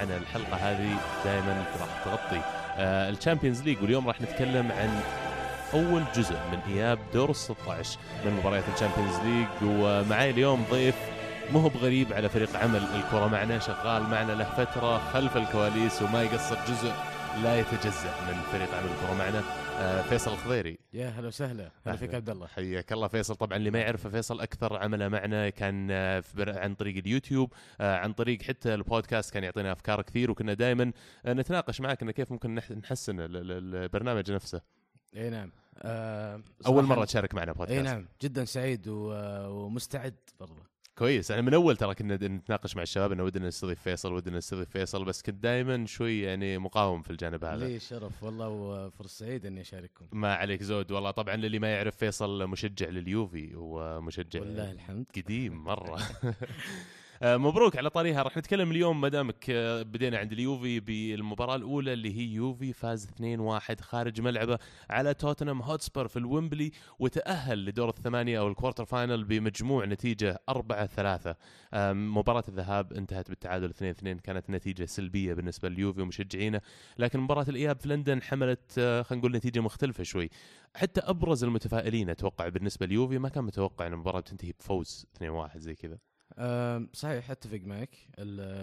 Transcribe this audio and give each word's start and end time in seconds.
معنا 0.00 0.16
الحلقة 0.16 0.56
هذه 0.56 0.96
دائما 1.24 1.64
راح 1.80 2.04
تغطي. 2.04 2.40
ال 2.78 2.86
Champions 2.86 3.62
League 3.62 3.82
واليوم 3.82 4.08
راح 4.08 4.20
نتكلم 4.20 4.72
عن 4.72 5.00
أول 5.74 6.02
جزء 6.16 6.34
من 6.52 6.58
إياب 6.74 6.98
دور 7.14 7.30
ال 7.30 7.36
16 7.36 7.98
من 8.24 8.32
مباريات 8.32 8.64
ال 8.74 8.78
Champions 8.78 9.16
League. 9.18 9.46
ومعي 9.62 10.30
اليوم 10.30 10.64
ضيف 10.70 10.94
مو 11.52 11.68
بغريب 11.68 12.12
على 12.12 12.28
فريق 12.28 12.56
عمل 12.56 12.82
الكرة 12.94 13.26
معنا 13.26 13.58
شغال 13.58 14.02
معنا 14.02 14.32
له 14.32 14.44
فترة 14.44 14.98
خلف 15.12 15.36
الكواليس 15.36 16.02
وما 16.02 16.22
يقصر 16.22 16.56
جزء 16.68 16.92
لا 17.36 17.60
يتجزأ 17.60 18.10
من 18.28 18.42
فريق 18.42 18.74
عمل 18.74 18.90
الكرة 18.90 19.14
معنا. 19.18 19.42
آه، 19.78 20.02
فيصل 20.02 20.32
الخضيري. 20.32 20.78
يا 20.92 21.08
هلا 21.08 21.28
وسهلا. 21.28 21.70
هلا 21.86 21.96
فيك 21.96 22.14
عبد 22.14 22.30
الله. 22.30 22.46
حياك 22.46 22.92
الله 22.92 23.08
فيصل. 23.08 23.34
طبعا 23.34 23.56
اللي 23.56 23.70
ما 23.70 23.78
يعرف 23.78 24.06
فيصل 24.06 24.40
أكثر 24.40 24.76
عمله 24.76 25.08
معنا 25.08 25.50
كان 25.50 25.88
آه، 25.90 26.22
عن 26.38 26.74
طريق 26.74 26.96
اليوتيوب 26.96 27.52
آه، 27.80 27.96
عن 27.96 28.12
طريق 28.12 28.42
حتى 28.42 28.74
البودكاست 28.74 29.34
كان 29.34 29.44
يعطينا 29.44 29.72
أفكار 29.72 30.02
كثير 30.02 30.30
وكنا 30.30 30.54
دائما 30.54 30.92
نتناقش 31.26 31.80
معك 31.80 32.02
إنه 32.02 32.12
كيف 32.12 32.32
ممكن 32.32 32.54
نحسن 32.54 33.16
البرنامج 33.20 34.32
نفسه. 34.32 34.60
إي 35.16 35.30
نعم. 35.30 35.52
آه 35.82 36.42
أول 36.66 36.84
مرة 36.84 37.04
تشارك 37.04 37.34
معنا 37.34 37.52
بودكاست. 37.52 37.78
إي 37.78 37.82
نعم. 37.82 38.08
جدا 38.22 38.44
سعيد 38.44 38.88
ومستعد 38.88 40.14
برضه 40.40 40.62
كويس. 41.00 41.30
أنا 41.30 41.42
من 41.42 41.54
أول 41.54 41.76
ترى 41.76 41.94
كنا 41.94 42.14
نتناقش 42.16 42.76
مع 42.76 42.82
الشباب 42.82 43.12
إنه 43.12 43.22
ودنا 43.24 43.48
نستضيف 43.48 43.80
فيصل 43.80 44.12
ودنا 44.12 44.36
نستضيف 44.38 44.70
فيصل 44.70 45.04
بس 45.04 45.22
كنت 45.22 45.42
دائما 45.42 45.86
شوي 45.86 46.20
يعني 46.22 46.58
مقاوم 46.58 47.02
في 47.02 47.10
الجانب 47.10 47.44
هذا. 47.44 47.68
لي 47.68 47.78
شرف 47.78 48.22
والله 48.22 48.48
وفرصة 48.48 49.26
سعيدة 49.26 49.48
إني 49.48 49.60
أشارككم. 49.60 50.06
ما 50.12 50.34
عليك 50.34 50.62
زود. 50.62 50.92
والله 50.92 51.10
طبعا 51.10 51.36
للي 51.36 51.58
ما 51.58 51.68
يعرف 51.74 51.96
فيصل 51.96 52.46
مشجع 52.46 52.88
لليوفي 52.88 53.52
ومشجع 53.54 54.40
والله 54.40 54.72
الحمد. 54.72 55.06
قديم 55.16 55.64
مرة. 55.64 55.98
مبروك 57.22 57.76
على 57.76 57.90
طريقها 57.90 58.22
راح 58.22 58.36
نتكلم 58.36 58.70
اليوم 58.70 59.00
ما 59.00 59.08
دامك 59.08 59.50
آه، 59.50 59.82
بدينا 59.82 60.18
عند 60.18 60.32
اليوفي 60.32 60.80
بالمباراة 60.80 61.56
الأولى 61.56 61.92
اللي 61.92 62.16
هي 62.16 62.34
يوفي 62.34 62.72
فاز 62.72 63.06
2-1 63.06 63.80
خارج 63.80 64.20
ملعبه 64.20 64.58
على 64.90 65.14
توتنهام 65.14 65.62
هوتسبر 65.62 66.08
في 66.08 66.18
الويمبلي 66.18 66.70
وتأهل 66.98 67.64
لدور 67.64 67.88
الثمانية 67.88 68.38
أو 68.38 68.48
ال 68.48 68.53
quarter 68.53 68.84
final 68.84 69.24
بمجموع 69.24 69.84
نتيجة 69.84 70.40
4-3 70.50 71.34
مباراة 71.92 72.44
الذهاب 72.48 72.92
انتهت 72.92 73.28
بالتعادل 73.28 73.70
2-2 73.70 74.20
كانت 74.20 74.50
نتيجة 74.50 74.84
سلبية 74.84 75.34
بالنسبة 75.34 75.68
لليوفي 75.68 76.02
ومشجعينه 76.02 76.60
لكن 76.98 77.20
مباراة 77.20 77.46
الإياب 77.48 77.80
في 77.80 77.88
لندن 77.88 78.22
حملت 78.22 78.78
آه، 78.78 79.02
خلينا 79.02 79.20
نقول 79.20 79.36
نتيجة 79.36 79.60
مختلفة 79.60 80.04
شوي. 80.04 80.30
حتى 80.74 81.00
أبرز 81.00 81.44
المتفائلين 81.44 82.10
أتوقع 82.10 82.48
بالنسبة 82.48 82.86
لليوفي 82.86 83.18
ما 83.18 83.28
كان 83.28 83.44
متوقع 83.44 83.86
إن 83.86 83.92
المباراة 83.92 84.20
بتنتهي 84.20 84.52
بفوز 84.60 85.06
2-1 85.22 85.58
زي 85.58 85.74
كذا. 85.74 86.09
صحيح 86.92 87.30
أتفق 87.30 87.60
معك. 87.64 87.96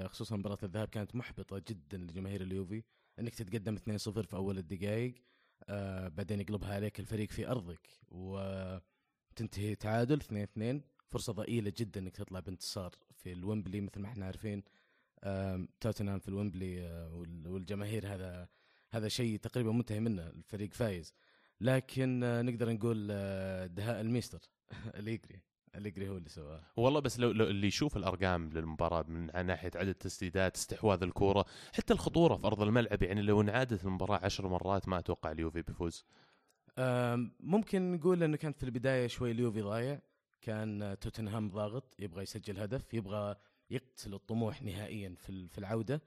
خصوصا 0.08 0.36
مباراة 0.36 0.58
الذهاب 0.64 0.88
كانت 0.88 1.16
محبطة 1.16 1.62
جدا 1.68 1.97
لجماهير 1.97 2.42
اليوفي 2.42 2.84
إنك 3.19 3.36
تتقدم 3.36 3.78
2-0 3.78 3.81
في 4.22 4.34
أول 4.36 4.58
الدقائق. 4.58 5.16
أه 5.69 6.08
بعدين 6.08 6.40
يقلبها 6.42 6.74
عليك 6.75 7.00
الفريق 7.00 7.31
في 7.31 7.47
أرضك 7.47 7.90
وتنتهي 8.08 9.75
تعادل 9.75 10.22
2-2 10.22 10.81
فرصة 11.09 11.34
ضئيلة 11.34 11.74
جدا 11.78 12.00
إنك 12.00 12.16
تطلع 12.16 12.40
بانتصار 12.40 12.96
في 13.14 13.31
الويمبلي 13.31 13.81
مثل 13.81 14.00
ما 14.00 14.08
إحنا 14.08 14.25
عارفين. 14.25 14.63
توتنهام 15.80 16.19
في 16.19 16.28
الويمبلي 16.28 16.81
آه، 16.81 17.25
والجماهير 17.46 18.08
هذا 18.16 18.50
هذا 18.92 19.08
شيء 19.08 19.38
تقريبا 19.40 19.72
منتهي 19.72 20.00
منه. 20.00 20.28
الفريق 20.28 20.74
فايز. 20.74 21.13
لكن 21.62 22.19
نقدر 22.46 22.74
نقول 22.74 23.08
دهاء 23.68 24.02
الميستر 24.02 24.40
اليجري 25.00 25.42
اليجري 25.78 26.10
هو 26.10 26.18
اللي 26.18 26.30
سواه. 26.30 26.64
والله 26.78 27.00
بس 27.00 27.20
لو, 27.20 27.32
لو 27.32 27.46
اللي 27.46 27.68
يشوف 27.68 27.98
الأرقام 27.98 28.50
للمباراة 28.50 29.06
من 29.08 29.46
ناحية 29.46 29.72
عدد 29.76 29.90
التسديدات 29.90 30.56
استحواذ 30.56 31.04
الكورة 31.04 31.46
حتى 31.74 31.94
الخطورة 31.94 32.36
في 32.36 32.48
أرض 32.48 32.62
الملعب 32.62 33.04
يعني 33.04 33.22
لو 33.22 33.42
انعادت 33.42 33.86
المباراة 33.86 34.26
عشر 34.26 34.48
مرات 34.48 34.88
ما 34.88 35.00
أتوقع 35.00 35.32
اليوفي 35.32 35.62
بيفوز. 35.62 36.06
ممكن 37.40 37.92
نقول 37.92 38.24
إنه 38.24 38.38
كانت 38.38 38.58
في 38.58 38.64
البداية 38.64 39.08
شوي 39.08 39.32
اليوفي 39.32 39.62
ضايع. 39.62 40.02
كان 40.42 40.98
توتنهام 41.02 41.50
ضاغط 41.50 41.96
يبغى 42.00 42.24
يسجل 42.24 42.60
هدف 42.60 42.94
يبغى 42.94 43.36
يقتل 43.70 44.14
الطموح 44.14 44.62
نهائيا 44.62 45.16
في 45.18 45.48
في 45.48 45.58
العودة. 45.58 46.02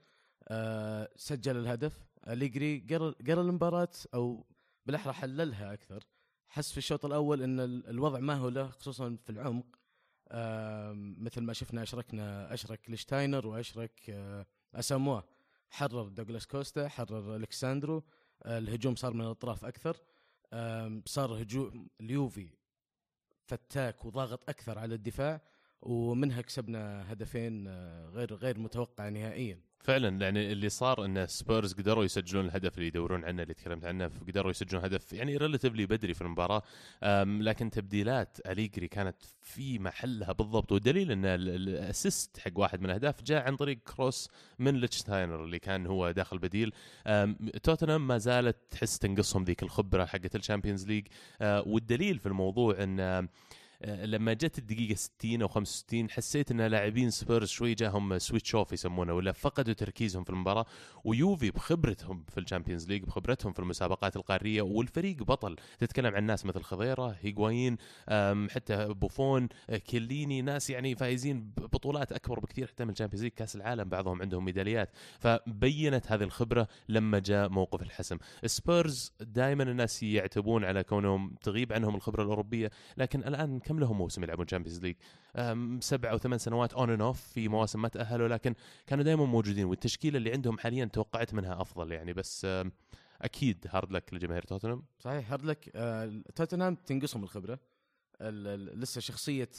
أه 0.47 1.09
سجل 1.15 1.57
الهدف. 1.57 2.05
اليجري 2.27 2.85
قرا 2.89 3.13
قرأ 3.27 3.41
المباراة 3.41 3.91
أو 4.13 4.45
بالأحرى 4.85 5.13
حللها 5.13 5.73
أكثر. 5.73 6.03
حس 6.51 6.71
في 6.71 6.77
الشوط 6.77 7.05
الأول 7.05 7.41
إن 7.41 7.59
الوضع 7.59 8.19
ما 8.19 8.35
هو 8.35 8.49
له 8.49 8.67
خصوصا 8.67 9.17
في 9.23 9.29
العمق. 9.29 9.65
مثل 11.17 11.41
ما 11.41 11.53
شفنا 11.53 11.83
أشركنا 11.83 12.53
أشرك 12.53 12.89
ليتشتاينر 12.89 13.47
وأشرك 13.47 14.09
آه، 14.09 14.45
أساموا. 14.75 15.21
حرر 15.69 16.07
دوغلاس 16.07 16.47
كوستا 16.47 16.87
حرر 16.87 17.35
ألكساندرو. 17.35 18.03
آه، 18.43 18.57
الهجوم 18.57 18.95
صار 18.95 19.13
من 19.13 19.21
الأطراف 19.21 19.65
أكثر. 19.65 19.97
صار 21.05 21.41
هجوم 21.41 21.89
اليوفي 22.01 22.49
فتاك 23.43 24.05
وضاغط 24.05 24.49
أكثر 24.49 24.79
على 24.79 24.95
الدفاع 24.95 25.41
ومنها 25.81 26.41
كسبنا 26.41 27.11
هدفين 27.13 27.67
آه، 27.67 28.09
غير 28.09 28.33
غير 28.33 28.59
متوقع 28.59 29.09
نهائيا. 29.09 29.61
فعلا 29.83 30.21
يعني 30.21 30.51
اللي 30.51 30.69
صار 30.69 31.05
إن 31.05 31.27
سبيرز 31.27 31.73
قدروا 31.73 32.03
يسجلون 32.03 32.45
الهدف 32.45 32.75
اللي 32.75 32.87
يدورون 32.87 33.25
عنه 33.25 33.43
اللي 33.43 33.53
تكلمت 33.53 33.85
عنه 33.85 34.11
قدروا 34.27 34.51
يسجلون 34.51 34.83
هدف 34.83 35.13
يعني 35.13 35.37
relatively 35.37 35.85
بدري 35.85 36.13
في 36.13 36.21
المباراة. 36.21 36.63
لكن 37.25 37.69
تبديلات 37.69 38.37
أليجري 38.45 38.87
كانت 38.87 39.15
في 39.41 39.79
محلها 39.79 40.31
بالضبط. 40.31 40.71
والدليل 40.71 41.11
إن 41.11 41.25
ال 41.25 41.41
assist 41.41 42.39
حق 42.39 42.51
واحد 42.55 42.79
من 42.79 42.85
الأهداف 42.85 43.23
جاء 43.23 43.45
عن 43.47 43.55
طريق 43.55 43.77
cross 43.77 44.29
من 44.59 44.75
ليتشتاينر 44.75 45.43
اللي 45.43 45.59
كان 45.59 45.85
هو 45.85 46.11
داخل 46.11 46.37
بديل. 46.37 46.73
توتنهام 47.63 48.07
ما 48.07 48.17
زالت 48.17 48.57
تحس 48.69 48.99
تنقصهم 48.99 49.43
ذيك 49.43 49.63
الخبرة 49.63 50.05
حقت 50.05 50.35
ال 50.35 50.40
Champions 50.40 50.87
League 50.87 51.07
أه، 51.41 51.63
والدليل 51.67 52.19
في 52.19 52.25
الموضوع 52.25 52.83
إن 52.83 52.99
آه، 52.99 53.27
لما 53.85 54.33
جت 54.33 54.57
الدقيقة 54.57 54.95
60 54.95 55.41
أو 55.41 55.47
65 55.47 56.09
حسيت 56.09 56.51
إن 56.51 56.61
لاعبين 56.61 57.09
سبيرز 57.09 57.47
شوي 57.47 57.73
جاهم 57.73 58.19
switch 58.19 58.55
off 58.55 58.73
يسمونه 58.73 59.13
ولا 59.13 59.31
فقدوا 59.31 59.73
تركيزهم 59.73 60.23
في 60.23 60.29
المباراة. 60.29 60.65
ويوفي 61.03 61.51
بخبرتهم 61.51 62.23
في 62.29 62.39
ال 62.39 62.44
Champions 62.44 62.87
League 62.87 63.03
بخبرتهم 63.03 63.53
في 63.53 63.59
المسابقات 63.59 64.15
القارية 64.15 64.61
والفريق 64.61 65.23
بطل. 65.23 65.55
تتكلم 65.79 66.15
عن 66.15 66.23
ناس 66.23 66.45
مثل 66.45 66.61
خضيرة 66.61 67.15
هيغواين 67.21 67.77
حتى 68.49 68.87
بوفون 68.87 69.49
آه، 69.69 69.77
كيليني 69.77 70.41
ناس 70.41 70.69
يعني 70.69 70.95
فايزين 70.95 71.51
بطولات 71.57 72.11
أكبر 72.11 72.39
بكثير 72.39 72.67
حتى 72.67 72.85
من 72.85 72.91
ال 72.91 72.94
Champions 72.94 73.23
League. 73.23 73.31
كأس 73.31 73.55
العالم 73.55 73.89
بعضهم 73.89 74.21
عندهم 74.21 74.45
ميداليات. 74.45 74.89
فبينت 75.19 76.11
هذه 76.11 76.23
الخبرة 76.23 76.67
لما 76.89 77.19
جاء 77.19 77.49
موقف 77.49 77.81
الحسم. 77.81 78.17
سبيرز 78.45 79.13
دائما 79.21 79.63
الناس 79.63 80.03
يعتبون 80.03 80.65
على 80.65 80.83
كونهم 80.83 81.35
تغيب 81.41 81.73
عنهم 81.73 81.95
الخبرة 81.95 82.23
الأوروبية 82.23 82.71
لكن 82.97 83.19
الآن 83.19 83.59
كم 83.71 83.79
لهم 83.79 83.97
موسم 83.97 84.23
يلعبون 84.23 84.45
Champions 84.45 84.79
League 84.79 84.95
سبع 85.83 86.11
أو 86.11 86.17
ثمان 86.17 86.39
سنوات 86.39 86.73
on 86.73 86.89
and 86.89 87.01
off 87.01 87.21
في 87.21 87.47
مواسم 87.47 87.81
ما 87.81 87.87
تأهلوا 87.87 88.27
لكن 88.27 88.55
كانوا 88.87 89.03
دائما 89.03 89.25
موجودين 89.25 89.65
والتشكيلة 89.65 90.17
اللي 90.17 90.31
عندهم 90.31 90.57
حاليا 90.57 90.85
توقعت 90.85 91.33
منها 91.33 91.61
أفضل 91.61 91.91
يعني 91.91 92.13
بس 92.13 92.47
أكيد 93.21 93.67
hard 93.69 93.91
luck 93.91 94.13
لجماهير 94.13 94.43
توتنهام 94.43 94.83
صحيح 94.99 95.31
هارد 95.31 95.45
لك 95.45 95.71
آه، 95.75 96.21
توتنهام 96.35 96.75
تنقصهم 96.75 97.23
الخبرة. 97.23 97.59
لسه 98.21 99.01
شخصية 99.01 99.49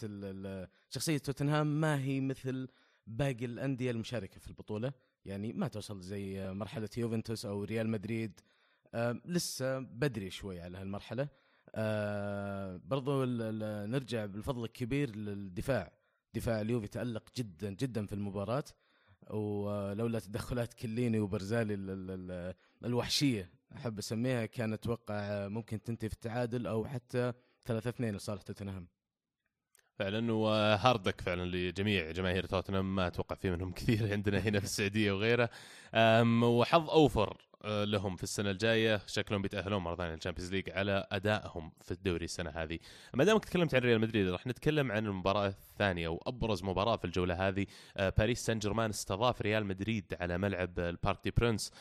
شخصية 0.91 1.19
توتنهام 1.19 1.81
ما 1.81 2.01
هي 2.01 2.21
مثل 2.21 2.69
باقي 3.07 3.45
الأندية 3.45 3.91
المشاركة 3.91 4.41
في 4.41 4.49
البطولة. 4.49 4.93
يعني 5.25 5.53
ما 5.53 5.69
توصل 5.69 6.01
زي 6.01 6.53
مرحلة 6.53 6.89
يوفنتوس 6.97 7.47
أو 7.47 7.65
ريال 7.65 7.89
مدريد 7.89 8.41
لسه 9.25 9.79
بدري 9.79 10.31
شوي 10.31 10.61
على 10.61 10.79
هالمرحلة. 10.79 11.29
آه 11.75 12.81
برضو 12.85 13.25
نرجع 13.25 14.27
بالفضل 14.27 14.65
الكبير 14.65 15.17
للدفاع. 15.17 15.93
دفاع 16.35 16.61
اليوفي 16.61 16.89
تألق 16.89 17.25
جدا 17.37 17.71
جدا 17.71 18.07
في 18.07 18.13
المباراة. 18.13 18.65
ولولا 19.31 20.19
تدخلات 20.19 20.75
كليني 20.75 21.21
وبرزالي 21.21 21.75
الوحشية 22.85 23.51
أحب 23.77 23.99
أسميها 23.99 24.47
كان 24.47 24.73
أتوقع 24.73 25.49
ممكن 25.49 25.83
تنتهي 25.83 26.09
في 26.09 26.15
التعادل 26.15 26.67
أو 26.67 26.85
حتى 26.87 27.33
3 27.65 27.91
2 27.91 28.17
لصالح 28.17 28.43
توتنهام. 28.43 28.89
فعلا 29.99 30.33
و 30.33 30.43
hard 30.43 30.82
luck 30.82 31.21
فعلا 31.21 31.57
لجميع 31.57 32.11
جماهير 32.11 32.47
توتنهام 32.47 32.95
ما 32.95 33.07
أتوقع 33.07 33.37
في 33.37 33.51
منهم 33.51 33.73
كثير 33.79 34.13
عندنا 34.13 34.39
هنا 34.39 34.59
في 34.59 34.65
السعودية 34.65 35.13
وغيره. 35.13 35.51
وحظ 36.43 36.91
أوفر 36.91 37.37
لهم 37.65 38.17
في 38.17 38.23
السنة 38.23 38.51
الجاية. 38.51 39.01
شكلهم 39.07 39.43
بيتأهلون 39.43 39.83
مرة 39.83 39.97
ثانية 39.97 40.15
لل 40.15 40.22
Champions 40.22 40.53
League 40.53 40.71
على 40.71 41.07
أدائهم 41.13 41.73
في 41.81 41.91
الدوري 41.91 42.25
السنة 42.25 42.51
هذه. 42.51 42.79
ما 43.15 43.25
دامك 43.25 43.45
تكلمت 43.45 43.75
عن 43.75 43.81
ريال 43.81 44.01
مدريد 44.01 44.29
راح 44.29 44.47
نتكلم 44.47 44.93
عن 44.93 45.07
المباراة 45.07 45.47
الثانية 45.47 46.09
وأبرز 46.09 46.63
مباراة 46.65 46.97
في 46.97 47.05
الجولة 47.05 47.49
هذه. 47.49 47.67
آه، 47.97 48.13
باريس 48.19 48.47
سان 48.47 48.59
جيرمان 48.59 48.91
استضاف 48.91 49.43
ريال 49.43 49.67
مدريد 49.67 50.15
على 50.21 50.39
ملعب 50.39 50.79
البارك 50.79 51.19
دي 51.25 51.31
برنس. 51.31 51.73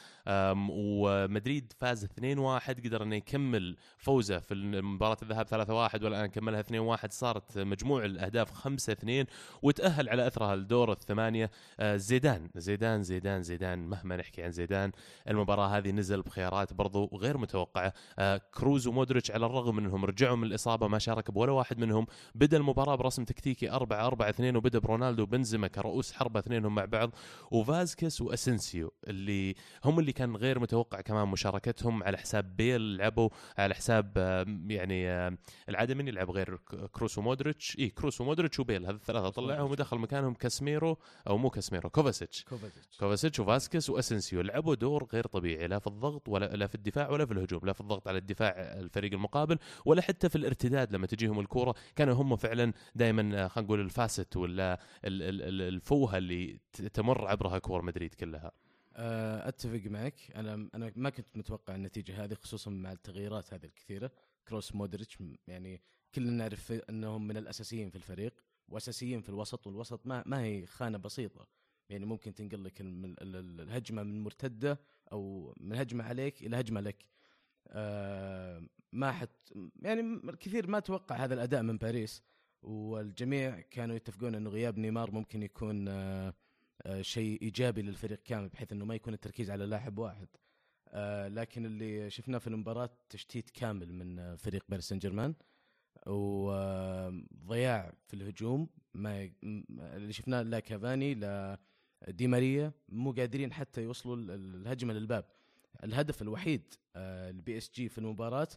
ومدريد 0.69 1.73
فاز 1.79 2.03
2-1 2.03 2.79
قدر 2.85 3.03
انه 3.03 3.15
يكمل 3.15 3.75
فوزه 3.97 4.39
في 4.39 4.55
مباراه 4.81 5.17
الذهاب 5.21 5.47
3-1 5.47 6.03
والآن 6.03 6.25
كملها 6.25 6.61
2-1 6.61 7.11
صارت 7.11 7.57
مجموع 7.57 8.05
الأهداف 8.05 8.51
5-2 8.51 9.25
وتأهل 9.61 10.09
على 10.09 10.27
إثرها 10.27 10.53
الدور 10.53 10.91
الثمانية. 10.91 11.51
آه، 11.79 11.95
زيدان 11.95 12.49
زيدان 12.55 13.03
زيدان 13.03 13.43
زيدان 13.43 13.79
مهما 13.79 14.15
نحكي 14.15 14.43
عن 14.43 14.51
زيدان 14.51 14.91
المباراة 15.27 15.70
هذه 15.77 15.91
نزل 15.91 16.21
بخيارات 16.21 16.73
برضو 16.73 17.09
غير 17.13 17.37
متوقعة. 17.37 17.93
آه، 18.19 18.41
كروز 18.53 18.87
ومودريتش 18.87 19.31
على 19.31 19.45
الرغم 19.45 19.75
من 19.75 19.85
انهم 19.85 20.05
رجعوا 20.05 20.35
من 20.35 20.43
الإصابة 20.43 20.87
ما 20.87 20.99
شارك 20.99 21.31
بولا 21.31 21.51
واحد 21.51 21.79
منهم. 21.79 22.07
بدأ 22.35 22.57
المباراة 22.57 22.95
برسم 22.95 23.23
تكتيكي 23.23 23.71
4 23.71 24.07
4 24.07 24.29
2 24.29 24.55
وبدأ 24.55 24.79
برونالدو 24.79 25.23
وبنزيما 25.23 25.67
كرؤوس 25.67 26.13
حربه 26.13 26.39
اثنينهم 26.39 26.75
مع 26.75 26.85
بعض. 26.85 27.11
وفاسكيز 27.51 28.21
واسنسيو 28.21 28.91
اللي 29.07 29.55
هم 29.85 29.99
اللي 29.99 30.13
كان 30.13 30.35
غير 30.35 30.59
متوقع 30.59 31.01
كمان 31.01 31.27
مشاركتهم. 31.27 32.03
على 32.03 32.17
حساب 32.17 32.55
بيل 32.55 32.97
لعبوا 32.97 33.29
على 33.57 33.75
حساب 33.75 34.13
آه، 34.17 34.45
يعني 34.67 35.09
آه، 35.09 35.37
العاده 35.69 35.95
من 35.95 36.07
يلعب 36.07 36.31
غير 36.31 36.57
كروس 36.91 37.17
ومودريتش. 37.17 37.77
إي 37.79 37.89
كروس 37.89 38.21
ومودريتش 38.21 38.59
وبيل 38.59 38.85
هذه 38.85 38.95
الثلاثة 38.95 39.29
طلعهم 39.29 39.71
ودخل 39.71 39.97
مكانهم 39.97 40.33
كاسميرو 40.33 40.97
أو 41.27 41.37
مو 41.37 41.49
كاسميرو 41.49 41.89
كوفاسيتش. 41.89 42.43
كوفاسيتش 42.43 42.97
كوفاسيتش 42.99 43.39
وفاسكيز 43.39 43.89
واسنسيو 43.89 44.41
لعبوا 44.41 44.75
دور 44.75 45.07
غير 45.13 45.27
طبيعي. 45.27 45.60
لا 45.67 45.79
في 45.79 45.87
الضغط 45.87 46.29
ولا 46.29 46.45
لا 46.45 46.67
في 46.67 46.75
الدفاع 46.75 47.09
ولا 47.09 47.25
في 47.25 47.33
الهجوم 47.33 47.61
لا 47.63 47.73
في 47.73 47.81
الضغط 47.81 48.07
على 48.07 48.17
الدفاع 48.17 48.49
الفريق 48.57 49.13
المقابل 49.13 49.57
ولا 49.85 50.01
حتى 50.01 50.29
في 50.29 50.35
الارتداد 50.35 50.93
لما 50.93 51.07
تجيهم 51.07 51.39
الكورة. 51.39 51.75
كانوا 51.95 52.13
هم 52.13 52.35
فعلا 52.35 52.73
دائما 52.95 53.47
خلينا 53.47 53.67
نقول 53.67 53.79
الفاسد 53.79 54.37
ولا 54.37 54.73
ال- 55.05 55.21
ال- 55.23 55.41
ال- 55.41 55.61
الفوهة 55.61 56.17
اللي 56.17 56.59
تمر 56.93 57.27
عبرها 57.27 57.59
كور 57.59 57.81
مدريد 57.81 58.13
كلها. 58.13 58.51
آه، 58.95 59.47
أتفق 59.47 59.81
معك. 59.85 60.31
أنا 60.35 60.69
أنا 60.75 60.91
ما 60.95 61.09
كنت 61.09 61.37
متوقع 61.37 61.75
النتيجة 61.75 62.23
هذه 62.23 62.33
خصوصا 62.33 62.71
مع 62.71 62.91
التغييرات 62.91 63.53
هذه 63.53 63.65
الكثيرة. 63.65 64.11
كروس 64.47 64.75
مودريتش 64.75 65.17
يعني 65.47 65.81
كلنا 66.15 66.31
نعرف 66.31 66.71
أنهم 66.71 67.27
من 67.27 67.37
الأساسيين 67.37 67.89
في 67.89 67.95
الفريق 67.95 68.33
وأساسيين 68.67 69.21
في 69.21 69.29
الوسط 69.29 69.67
والوسط 69.67 70.07
ما 70.07 70.23
ما 70.25 70.41
هي 70.43 70.65
خانة 70.65 70.97
بسيطة. 70.97 71.47
يعني 71.89 72.05
ممكن 72.05 72.33
تنقل 72.33 72.63
لك 72.63 72.73
الهجمة 72.81 74.03
من 74.03 74.23
مرتدة 74.23 74.79
أو 75.11 75.53
من 75.59 75.75
هجمة 75.77 76.03
عليك 76.03 76.43
إلى 76.43 76.59
هجمة 76.59 76.81
لك. 76.81 77.05
آه، 77.67 78.67
ما 78.91 79.11
حت 79.11 79.53
يعني 79.81 80.01
الكثير 80.01 80.67
ما 80.67 80.79
توقع 80.79 81.15
هذا 81.15 81.33
الأداء 81.33 81.61
من 81.63 81.77
باريس 81.77 82.23
والجميع 82.61 83.59
كانوا 83.59 83.95
يتفقون 83.95 84.35
إنه 84.35 84.49
غياب 84.49 84.77
نيمار 84.77 85.11
ممكن 85.11 85.43
يكون 85.43 85.87
آه، 85.87 86.33
آه، 86.81 87.01
شيء 87.01 87.41
إيجابي 87.41 87.81
للفريق 87.81 88.23
كامل 88.23 88.49
بحيث 88.49 88.71
إنه 88.71 88.85
ما 88.85 88.95
يكون 88.95 89.13
التركيز 89.13 89.51
على 89.51 89.65
لاعب 89.65 89.97
واحد. 89.97 90.27
لكن 91.27 91.65
اللي 91.65 92.09
شفناه 92.09 92.37
في 92.37 92.47
المباراة 92.47 92.89
تشتيت 93.09 93.49
كامل 93.49 93.93
من 93.93 94.35
فريق 94.35 94.63
باريس 94.69 94.85
سان 94.85 94.99
جيرمان 94.99 95.35
وضياع 96.07 97.93
في 98.07 98.13
الهجوم 98.13 98.69
ما 98.93 99.31
اللي 99.79 100.13
شفناه 100.13 100.41
لا 100.41 100.59
كافاني 100.59 101.13
لا 101.13 101.59
دي 102.07 102.27
ماريا 102.27 102.71
مو 102.89 103.11
قادرين 103.11 103.53
حتى 103.53 103.81
يوصلوا 103.83 104.15
ال- 104.15 104.31
ال- 104.31 104.55
الهجمة 104.55 104.93
للباب. 104.93 105.25
الهدف 105.83 106.21
الوحيد 106.21 106.73
ل 106.95 107.57
PSG 107.57 107.89
في 107.89 107.97
المباراة 107.97 108.47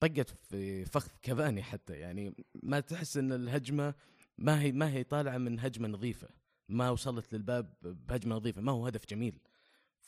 طقت 0.00 0.30
في 0.30 0.84
فخذ 0.84 1.10
كافاني 1.22 1.62
حتى. 1.62 1.92
يعني 1.94 2.34
ما 2.62 2.80
تحس 2.80 3.16
إن 3.16 3.32
الهجمة 3.32 3.94
ما 4.38 4.60
هي 4.62 4.72
ما 4.72 4.92
هي 4.92 5.04
طالعة 5.04 5.38
من 5.38 5.60
هجمة 5.60 5.88
نظيفة. 5.88 6.28
ما 6.68 6.90
وصلت 6.90 7.34
للباب 7.34 7.74
بهجمة 7.82 8.36
نظيفة 8.36 8.60
ما 8.60 8.72
هو 8.72 8.86
هدف 8.86 9.06
جميل. 9.06 9.38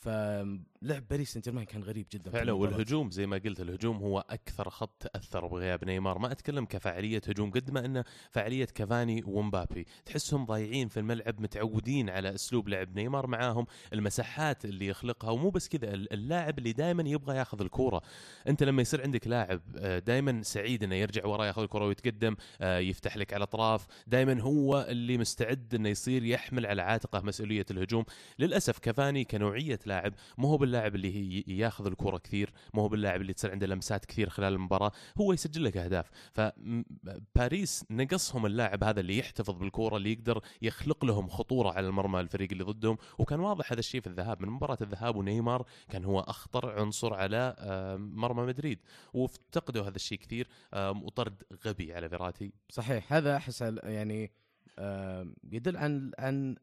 فلعب 0.00 1.08
باريس 1.10 1.32
سان 1.32 1.42
جيرمان 1.42 1.64
كان 1.64 1.82
غريب 1.82 2.06
جدا 2.12 2.30
فعلا. 2.30 2.52
والهجوم 2.52 3.10
زي 3.10 3.26
ما 3.26 3.40
قلت 3.44 3.60
الهجوم 3.60 3.96
هو 3.96 4.24
أكثر 4.30 4.70
خط 4.70 5.02
تأثر 5.02 5.46
بغياب 5.46 5.84
نيمار. 5.84 6.18
ما 6.18 6.32
أتكلم 6.32 6.64
كفاعلية 6.64 7.20
هجوم 7.28 7.50
قد 7.50 7.70
ما 7.70 7.84
انه 7.84 8.04
فاعلية 8.30 8.64
كافاني 8.64 9.22
ومبابي. 9.26 9.86
تحسهم 10.06 10.44
ضايعين 10.46 10.88
في 10.88 11.00
الملعب 11.00 11.40
متعودين 11.40 12.10
على 12.10 12.34
أسلوب 12.34 12.68
لعب 12.68 12.96
نيمار 12.96 13.26
معاهم. 13.26 13.66
المساحات 13.92 14.64
اللي 14.64 14.86
يخلقها 14.86 15.30
ومو 15.30 15.50
بس 15.50 15.68
كذا 15.68 15.94
ال- 15.94 16.12
اللاعب 16.12 16.58
اللي 16.58 16.72
دائما 16.72 17.02
يبغى 17.08 17.36
ياخذ 17.36 17.60
الكورة. 17.60 18.02
أنت 18.48 18.62
لما 18.62 18.82
يصير 18.82 19.02
عندك 19.02 19.26
لاعب 19.26 19.60
دائما 20.06 20.42
سعيد 20.42 20.84
إنه 20.84 20.94
يرجع 20.94 21.26
ورا 21.26 21.44
ياخذ 21.44 21.62
الكره 21.62 21.86
ويتقدم 21.86 22.36
آه، 22.60 22.78
يفتح 22.78 23.16
لك 23.16 23.32
على 23.32 23.42
اطراف 23.42 23.86
دائما 24.06 24.40
هو 24.42 24.86
اللي 24.88 25.18
مستعد 25.18 25.74
إنه 25.74 25.88
يصير 25.88 26.24
يحمل 26.24 26.66
على 26.66 26.82
عاتقه 26.82 27.20
مسؤولية 27.20 27.66
الهجوم. 27.70 28.04
للأسف 28.38 28.78
كافاني 28.78 29.24
كنوعية 29.24 29.78
لاعب 29.90 30.14
مو 30.38 30.48
هو 30.48 30.56
باللاعب 30.56 30.94
اللي 30.94 31.14
هي 31.16 31.44
ياخذ 31.58 31.86
الكرة 31.86 32.18
كثير 32.18 32.52
مو 32.74 32.82
هو 32.82 32.88
باللاعب 32.88 33.20
اللي 33.20 33.32
تصير 33.32 33.50
عنده 33.50 33.66
لمسات 33.66 34.04
كثير 34.04 34.28
خلال 34.28 34.52
المباراة 34.52 34.92
هو 35.20 35.32
يسجل 35.32 35.64
لك 35.64 35.76
أهداف. 35.76 36.10
فباريس 36.32 37.84
نقصهم 37.90 38.46
اللاعب 38.46 38.84
هذا 38.84 39.00
اللي 39.00 39.18
يحتفظ 39.18 39.54
بالكوره 39.58 39.96
اللي 39.96 40.12
يقدر 40.12 40.40
يخلق 40.62 41.04
لهم 41.04 41.28
خطورة 41.28 41.70
على 41.72 41.86
المرمى 41.88 42.20
الفريق 42.20 42.48
اللي 42.52 42.64
ضدهم. 42.64 42.98
وكان 43.18 43.40
واضح 43.40 43.72
هذا 43.72 43.80
الشيء 43.80 44.00
في 44.00 44.06
الذهاب 44.06 44.42
من 44.42 44.48
مباراة 44.48 44.78
الذهاب 44.80 45.16
ونيمار 45.16 45.66
كان 45.88 46.04
هو 46.04 46.20
أخطر 46.20 46.80
عنصر 46.80 47.14
على 47.14 47.54
آه، 47.58 47.96
مرمى 47.96 48.42
مدريد. 48.46 48.78
وافتقدوا 49.14 49.82
هذا 49.82 49.96
الشيء 49.96 50.18
كثير 50.18 50.48
آه، 50.74 50.90
وطرد 50.90 51.42
غبي 51.66 51.94
على 51.94 52.08
فيراتي. 52.08 52.52
صحيح 52.68 53.12
هذا 53.12 53.36
أحس 53.36 53.62
يعني 53.82 54.32
آه، 54.78 55.26
يدل 55.52 55.76
عن 55.76 56.12
عن 56.18 56.56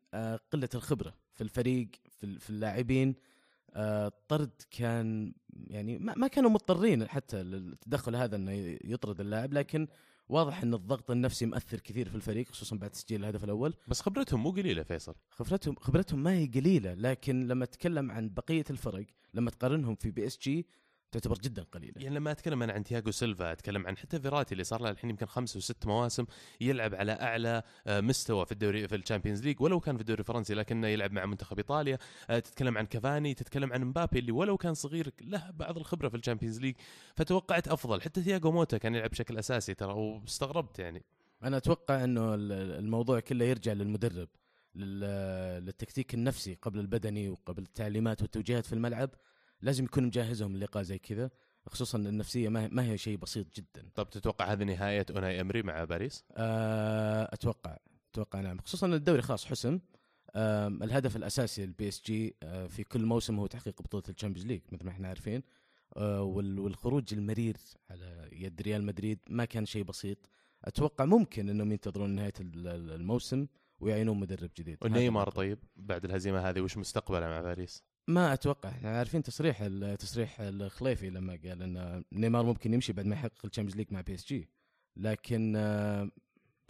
قلة 0.51 0.69
الخبرة 0.75 1.13
في 1.33 1.41
الفريق. 1.41 1.89
في 2.17 2.23
ال- 2.23 2.39
في 2.39 2.49
اللاعبين 2.49 3.15
آه، 3.75 4.07
الطرد 4.07 4.51
كان 4.71 5.33
يعني 5.53 5.97
ما 5.97 6.27
كانوا 6.27 6.49
مضطرين 6.49 7.07
حتى 7.07 7.43
للتدخل 7.43 8.15
هذا 8.15 8.35
إنه 8.35 8.51
يطرد 8.83 9.19
اللاعب 9.19 9.53
لكن 9.53 9.87
واضح 10.29 10.61
إن 10.63 10.73
الضغط 10.73 11.11
النفسي 11.11 11.45
مؤثر 11.45 11.79
كثير 11.79 12.09
في 12.09 12.15
الفريق 12.15 12.47
خصوصا 12.49 12.75
بعد 12.75 12.89
تسجيل 12.89 13.19
الهدف 13.21 13.43
الأول. 13.43 13.73
بس 13.87 14.01
خبرتهم 14.01 14.43
مو 14.43 14.51
قليلة 14.51 14.83
فيصل. 14.83 15.15
خبرتهم 15.29 15.75
خبرتهم 15.75 16.23
ما 16.23 16.31
هي 16.33 16.45
قليلة 16.45 16.93
لكن 16.93 17.47
لما 17.47 17.65
تتكلم 17.65 18.11
عن 18.11 18.29
بقية 18.29 18.63
الفرق 18.69 19.05
لما 19.33 19.51
تقارنهم 19.51 19.95
في 19.95 20.11
PSG 20.11 20.65
تعتبر 21.11 21.35
جدا 21.37 21.63
قليلة. 21.63 21.93
يعني 21.97 22.15
لما 22.15 22.31
أتكلم 22.31 22.63
أنا 22.63 22.73
عن 22.73 22.83
تياغو 22.83 23.11
سيلفا 23.11 23.51
أتكلم 23.51 23.87
عن 23.87 23.97
حتى 23.97 24.19
فيراتي 24.19 24.51
اللي 24.51 24.63
صار 24.63 24.81
له 24.81 24.89
الحين 24.89 25.09
يمكن 25.09 25.25
خمس 25.25 25.55
وست 25.55 25.85
مواسم 25.87 26.25
يلعب 26.61 26.95
على 26.95 27.11
أعلى 27.11 27.63
آه، 27.87 28.01
مستوى 28.01 28.45
في 28.45 28.51
الدوري 28.51 28.87
في 28.87 28.95
ال 28.95 29.00
Champions 29.00 29.43
League 29.43 29.61
ولو 29.61 29.79
كان 29.79 29.95
في 29.95 30.01
الدوري 30.01 30.19
الفرنسي 30.19 30.53
لكنه 30.53 30.87
يلعب 30.87 31.11
مع 31.11 31.25
منتخب 31.25 31.57
إيطاليا. 31.57 31.97
آه، 32.29 32.39
تتكلم 32.39 32.77
عن 32.77 32.85
كافاني 32.85 33.33
تتكلم 33.33 33.73
عن 33.73 33.83
مبابي 33.83 34.19
اللي 34.19 34.31
ولو 34.31 34.57
كان 34.57 34.73
صغير 34.73 35.13
له 35.21 35.51
بعض 35.51 35.77
الخبرة 35.77 36.09
في 36.09 36.17
ال 36.17 36.21
Champions 36.21 36.59
League 36.59 36.75
فتوقعت 37.15 37.67
أفضل. 37.67 38.01
حتى 38.01 38.21
تياغو 38.21 38.51
موتا 38.51 38.77
كان 38.77 38.95
يلعب 38.95 39.09
بشكل 39.09 39.37
أساسي 39.37 39.73
ترى 39.73 39.93
واستغربت 39.93 40.79
يعني. 40.79 41.03
أنا 41.43 41.57
أتوقع 41.57 42.03
إنه 42.03 42.33
ال- 42.33 42.51
الموضوع 42.79 43.19
كله 43.19 43.45
يرجع 43.45 43.73
للمدرب 43.73 44.27
لل- 44.75 45.65
للتكتيك 45.65 46.13
النفسي 46.13 46.57
قبل 46.61 46.79
البدني 46.79 47.29
وقبل 47.29 47.63
التعليمات 47.63 48.21
والتوجيهات 48.21 48.65
في 48.65 48.73
الملعب. 48.73 49.09
لازم 49.61 49.83
يكون 49.85 50.03
مجهزهم 50.03 50.57
للقاء 50.57 50.83
زي 50.83 50.99
كذا 50.99 51.29
خصوصا 51.67 51.97
النفسية 51.97 52.49
ما 52.49 52.63
هي, 52.63 52.67
ما 52.71 52.83
هي 52.91 52.97
شيء 52.97 53.17
بسيط 53.17 53.55
جدا. 53.55 53.89
طب 53.95 54.09
تتوقع 54.09 54.45
هذه 54.51 54.63
نهاية 54.63 55.05
أوناي 55.15 55.41
إيمري 55.41 55.61
مع 55.63 55.83
باريس؟ 55.83 56.23
آه، 56.31 57.29
أتوقع 57.33 57.77
أتوقع 58.11 58.41
نعم. 58.41 58.59
خصوصا 58.59 58.87
الدوري 58.87 59.21
خلاص 59.21 59.45
حسم. 59.45 59.79
آم، 60.35 60.83
الهدف 60.83 61.15
الأساسي 61.15 61.65
لل 61.65 61.87
PSG 61.87 62.35
آه، 62.43 62.67
في 62.67 62.83
كل 62.83 63.05
موسم 63.05 63.39
هو 63.39 63.47
تحقيق 63.47 63.81
بطولة 63.81 64.03
ال 64.09 64.13
Champions 64.13 64.47
League 64.47 64.61
مثل 64.71 64.85
ما 64.85 64.91
إحنا 64.91 65.07
عارفين. 65.07 65.43
وال- 65.95 66.59
والخروج 66.59 67.13
المرير 67.13 67.57
على 67.89 68.29
يد 68.31 68.61
ريال 68.61 68.83
مدريد 68.83 69.19
ما 69.29 69.45
كان 69.45 69.65
شيء 69.65 69.83
بسيط. 69.83 70.17
أتوقع 70.65 71.05
ممكن 71.05 71.49
إنهم 71.49 71.71
ينتظرون 71.71 72.09
نهاية 72.09 72.33
ال- 72.39 72.67
ال- 72.67 72.91
الموسم 72.91 73.47
ويعينون 73.79 74.19
مدرب 74.19 74.49
جديد. 74.57 74.77
ونيمار 74.81 75.29
طيب 75.29 75.59
بعد 75.75 76.05
الهزيمة 76.05 76.39
هذه 76.49 76.61
وش 76.61 76.77
مستقبله 76.77 77.27
مع 77.27 77.41
باريس؟ 77.41 77.83
ما 78.07 78.33
أتوقع. 78.33 78.69
إحنا 78.69 78.97
عارفين 78.97 79.23
تصريح 79.23 79.67
تصريح 79.99 80.39
الخليفي 80.39 81.09
لما 81.09 81.39
قال 81.45 81.61
إن 81.61 82.03
نيمار 82.11 82.45
ممكن 82.45 82.73
يمشي 82.73 82.93
بعد 82.93 83.05
ما 83.05 83.15
يحقق 83.15 83.45
ال 83.45 83.48
Champions 83.48 83.77
League 83.77 83.93
مع 83.93 84.01
PSG. 84.01 84.49
لكن 84.97 85.53
آه، 85.55 86.09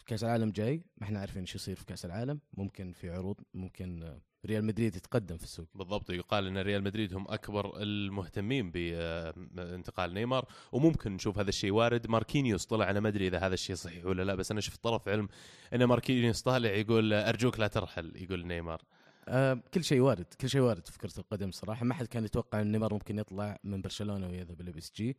كأس 0.06 0.24
العالم 0.24 0.52
جاي 0.52 0.84
ما 0.98 1.08
إحنا 1.08 1.20
عارفين 1.20 1.42
إيش 1.42 1.56
يصير 1.56 1.76
في 1.76 1.86
كأس 1.86 2.06
العالم. 2.06 2.40
ممكن 2.54 2.92
في 2.92 3.10
عروض 3.10 3.36
ممكن 3.54 4.04
آه، 4.04 4.22
ريال 4.46 4.66
مدريد 4.66 4.96
يتقدم 4.96 5.38
في 5.38 5.44
السوق. 5.44 5.68
بالضبط 5.76 6.10
يقال 6.10 6.48
إن 6.48 6.58
ريال 6.58 6.84
مدريد 6.84 7.14
هم 7.14 7.26
أكبر 7.28 7.82
المهتمين 7.82 8.72
بانتقال 8.72 10.14
نيمار. 10.14 10.46
وممكن 10.72 11.12
نشوف 11.12 11.40
هذا 11.40 11.50
الشيء 11.50 11.72
وارد. 11.72 12.08
ماركينيوس 12.08 12.66
طلع 12.66 12.90
أنا 12.90 13.00
ما 13.00 13.10
أدري 13.10 13.28
إذا 13.28 13.40
هذا 13.40 13.54
الشيء 13.54 13.76
صحيح 13.76 14.06
ولا 14.06 14.24
لا 14.24 14.36
بس 14.36 14.52
أنا 14.52 14.62
شفت 14.62 14.84
طرف 14.84 15.08
علم 15.08 15.28
إن 15.74 15.84
ماركينيوس 15.84 16.42
طالع 16.42 16.70
يقول 16.70 17.14
أرجوك 17.14 17.60
لا 17.60 17.68
ترحل. 17.68 18.12
يقول 18.16 18.48
نيمار. 18.48 18.82
آه 19.28 19.62
كل 19.74 19.84
شيء 19.84 20.00
وارد 20.00 20.26
كل 20.42 20.50
شيء 20.50 20.62
وارد 20.62 20.88
في 20.88 20.98
كرة 20.98 21.14
القدم 21.18 21.52
صراحة. 21.52 21.86
ما 21.86 21.94
حد 21.94 22.06
كان 22.06 22.26
يتوقع 22.26 22.62
إن 22.62 22.72
نيمار 22.72 22.94
ممكن 22.94 23.20
يطلع 23.20 23.60
من 23.64 23.82
برشلونة 23.82 24.30
ويذهب 24.30 24.62
إلى 24.62 24.78
PSG. 24.78 25.18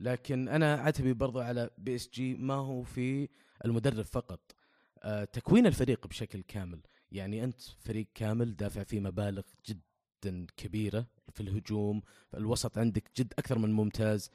لكن 0.00 0.48
أنا 0.48 0.74
عتبي 0.74 1.12
برضو 1.12 1.40
على 1.40 1.70
PSG 1.78 2.34
ما 2.34 2.54
هو 2.54 2.82
في 2.82 3.28
المدرب 3.64 4.04
فقط. 4.04 4.40
آه 5.02 5.24
تكوين 5.24 5.66
الفريق 5.66 6.06
بشكل 6.06 6.42
كامل. 6.42 6.80
يعني 7.12 7.44
أنت 7.44 7.60
فريق 7.60 8.06
كامل 8.14 8.56
دافع 8.56 8.82
فيه 8.82 9.00
مبالغ 9.00 9.42
جدا 9.68 10.46
كبيرة 10.56 11.06
في 11.32 11.40
الهجوم 11.40 12.02
الوسط 12.34 12.78
عندك 12.78 13.04
جد 13.18 13.32
أكثر 13.38 13.58
من 13.58 13.72
ممتاز. 13.72 14.30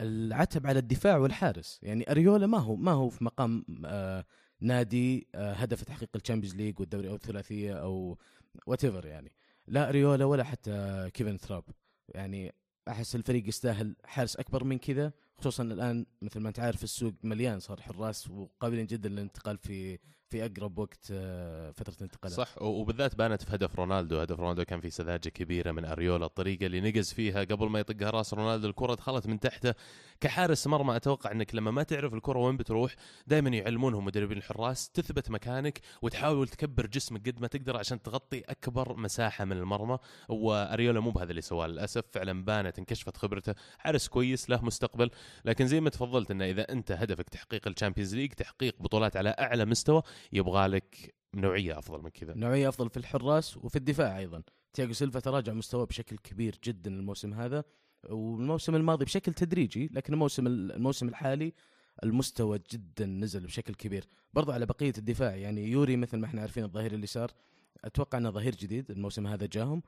العتب 0.00 0.66
على 0.66 0.78
الدفاع 0.78 1.16
والحارس. 1.16 1.80
يعني 1.82 2.10
أريولا 2.10 2.46
ما 2.46 2.58
هو 2.58 2.76
ما 2.76 2.92
هو 2.92 3.08
في 3.08 3.24
مقام 3.24 3.64
آه 3.84 4.24
نادي 4.60 5.26
آه 5.34 5.52
هدف 5.52 5.84
تحقيق 5.84 6.08
ال 6.16 6.20
Champions 6.20 6.56
League 6.56 6.80
والدوري 6.80 7.08
أو 7.08 7.14
الثلاثية 7.14 7.72
أو 7.74 8.18
وات 8.66 8.84
يعني. 8.84 9.32
لا 9.66 9.88
اريولا 9.88 10.24
ولا 10.24 10.44
حتى 10.44 11.10
كيفن 11.14 11.36
تراب 11.36 11.64
يعني 12.08 12.54
أحس 12.88 13.16
الفريق 13.16 13.48
يستاهل 13.48 13.96
حارس 14.04 14.36
أكبر 14.36 14.64
من 14.64 14.78
كذا 14.78 15.12
خصوصا 15.38 15.62
الآن 15.62 16.06
مثل 16.22 16.40
ما 16.40 16.48
أنت 16.48 16.60
عارف 16.60 16.84
السوق 16.84 17.12
مليان 17.22 17.60
صار 17.60 17.80
حراس 17.80 18.30
وقابلين 18.30 18.86
جدا 18.86 19.08
للانتقال 19.08 19.58
في 19.58 19.98
في 20.30 20.44
أقرب 20.44 20.78
وقت 20.78 21.08
آه، 21.12 21.70
فترة 21.70 21.94
انتقالات 22.02 22.36
صح 22.36 22.62
وبالذات 22.62 23.14
بانت 23.14 23.42
في 23.42 23.54
هدف 23.54 23.76
رونالدو. 23.76 24.20
هدف 24.20 24.40
رونالدو 24.40 24.64
كان 24.64 24.80
في 24.80 24.90
سذاجة 24.90 25.28
كبيرة 25.28 25.72
من 25.72 25.84
أريولا 25.84 26.26
الطريقة 26.26 26.66
اللي 26.66 26.80
نقز 26.80 27.12
فيها 27.12 27.44
قبل 27.44 27.68
ما 27.68 27.80
يطقها 27.80 28.10
راس 28.10 28.34
رونالدو 28.34 28.68
الكرة 28.68 28.94
دخلت 28.94 29.26
من 29.26 29.40
تحته. 29.40 29.74
كحارس 30.20 30.66
مرمى 30.66 30.96
أتوقع 30.96 31.32
إنك 31.32 31.54
لما 31.54 31.70
ما 31.70 31.82
تعرف 31.82 32.14
الكرة 32.14 32.38
وين 32.38 32.56
بتروح 32.56 32.94
دائما 33.26 33.50
يعلمونهم 33.50 34.04
مدربين 34.04 34.38
الحراس 34.38 34.90
تثبت 34.90 35.30
مكانك 35.30 35.80
وتحاول 36.02 36.48
تكبر 36.48 36.86
جسمك 36.86 37.28
قد 37.28 37.40
ما 37.40 37.46
تقدر 37.46 37.76
عشان 37.76 38.02
تغطي 38.02 38.40
أكبر 38.40 38.96
مساحة 38.96 39.44
من 39.44 39.56
المرمى. 39.56 39.98
وأريولا 40.28 41.00
مو 41.00 41.10
بهذا 41.10 41.30
اللي 41.30 41.42
سواه 41.42 41.66
للأسف 41.66 42.04
فعلا 42.12 42.44
بانت 42.44 42.78
انكشفت 42.78 43.16
خبرته 43.16 43.54
حارس 43.78 44.08
كويس 44.08 44.50
له 44.50 44.64
مستقبل. 44.64 45.10
لكن 45.44 45.66
زي 45.66 45.80
ما 45.80 45.90
تفضلت 45.90 46.30
إنه 46.30 46.44
إذا 46.44 46.72
أنت 46.72 46.92
هدفك 46.92 47.28
تحقيق 47.28 47.68
ال 47.68 47.73
Champions 47.73 48.14
League 48.14 48.32
تحقيق 48.32 48.74
بطولات 48.80 49.16
على 49.16 49.28
أعلى 49.28 49.64
مستوى 49.64 50.02
يبغى 50.32 50.66
لك 50.66 51.14
نوعية 51.34 51.78
أفضل 51.78 52.02
من 52.02 52.10
كذا. 52.10 52.34
نوعية 52.34 52.68
أفضل 52.68 52.90
في 52.90 52.96
الحراس 52.96 53.56
وفي 53.56 53.76
الدفاع 53.76 54.18
أيضا. 54.18 54.42
تياجو 54.72 54.92
سيلفا 54.92 55.20
تراجع 55.20 55.52
مستواه 55.52 55.84
بشكل 55.84 56.16
كبير 56.16 56.58
جدا 56.64 56.90
الموسم 56.90 57.34
هذا 57.34 57.64
والموسم 58.10 58.74
الماضي 58.74 59.04
بشكل 59.04 59.34
تدريجي 59.34 59.90
لكن 59.92 60.12
الموسم 60.12 60.46
الموسم 60.46 61.08
الحالي 61.08 61.52
المستوى 62.04 62.60
جدا 62.72 63.06
نزل 63.06 63.46
بشكل 63.46 63.74
كبير. 63.74 64.04
برضو 64.34 64.52
على 64.52 64.66
بقية 64.66 64.92
الدفاع 64.98 65.36
يعني 65.36 65.70
يوري 65.70 65.96
مثل 65.96 66.18
ما 66.18 66.26
إحنا 66.26 66.40
عارفين 66.40 66.64
الظهير 66.64 66.94
اليسار 66.94 67.30
أتوقع 67.84 68.18
إنه 68.18 68.30
ظهير 68.30 68.54
جديد 68.54 68.90
الموسم 68.90 69.26
هذا 69.26 69.46
جاهم. 69.46 69.82